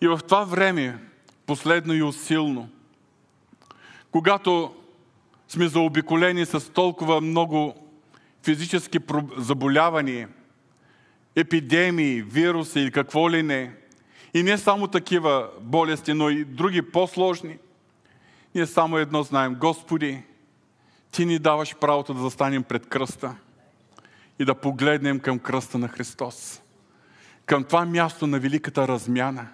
[0.00, 0.98] И в това време,
[1.46, 2.68] последно и усилно,
[4.12, 4.74] когато
[5.48, 7.74] сме заобиколени с толкова много
[8.42, 8.98] физически
[9.36, 10.28] заболявания,
[11.36, 13.72] епидемии, вируси или какво ли не,
[14.34, 17.58] и не само такива болести, но и други по-сложни,
[18.54, 19.54] ние само едно знаем.
[19.54, 20.22] Господи,
[21.10, 23.36] Ти ни даваш правото да застанем пред кръста
[24.38, 26.62] и да погледнем към кръста на Христос.
[27.46, 29.48] Към това място на великата размяна.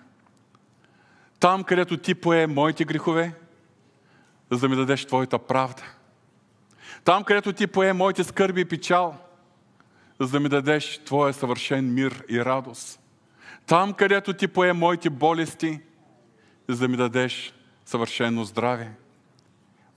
[1.41, 3.33] Там, където Ти пое моите грехове,
[4.51, 5.83] за да ми дадеш Твоята правда.
[7.05, 9.17] Там, където Ти пое моите скърби и печал,
[10.21, 13.01] за да ми дадеш Твоя съвършен мир и радост.
[13.67, 15.81] Там, където Ти пое моите болести,
[16.69, 18.93] за да ми дадеш съвършено здраве.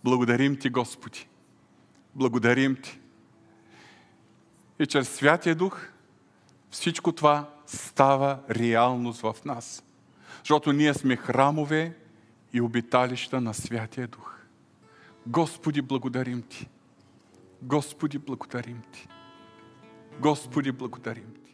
[0.04, 1.28] Благодарим Ти, Господи.
[2.16, 3.00] Благодарим Ти.
[4.80, 5.88] И чрез Святия Дух
[6.72, 9.84] всичко това става реалност в нас.
[10.40, 11.98] Защото ние сме храмове
[12.54, 14.37] и обиталища на Святия Дух.
[15.30, 16.68] Господи, благодарим Ти.
[17.62, 19.08] Господи, благодарим Ти.
[20.20, 21.47] Господи, благодарим Ти.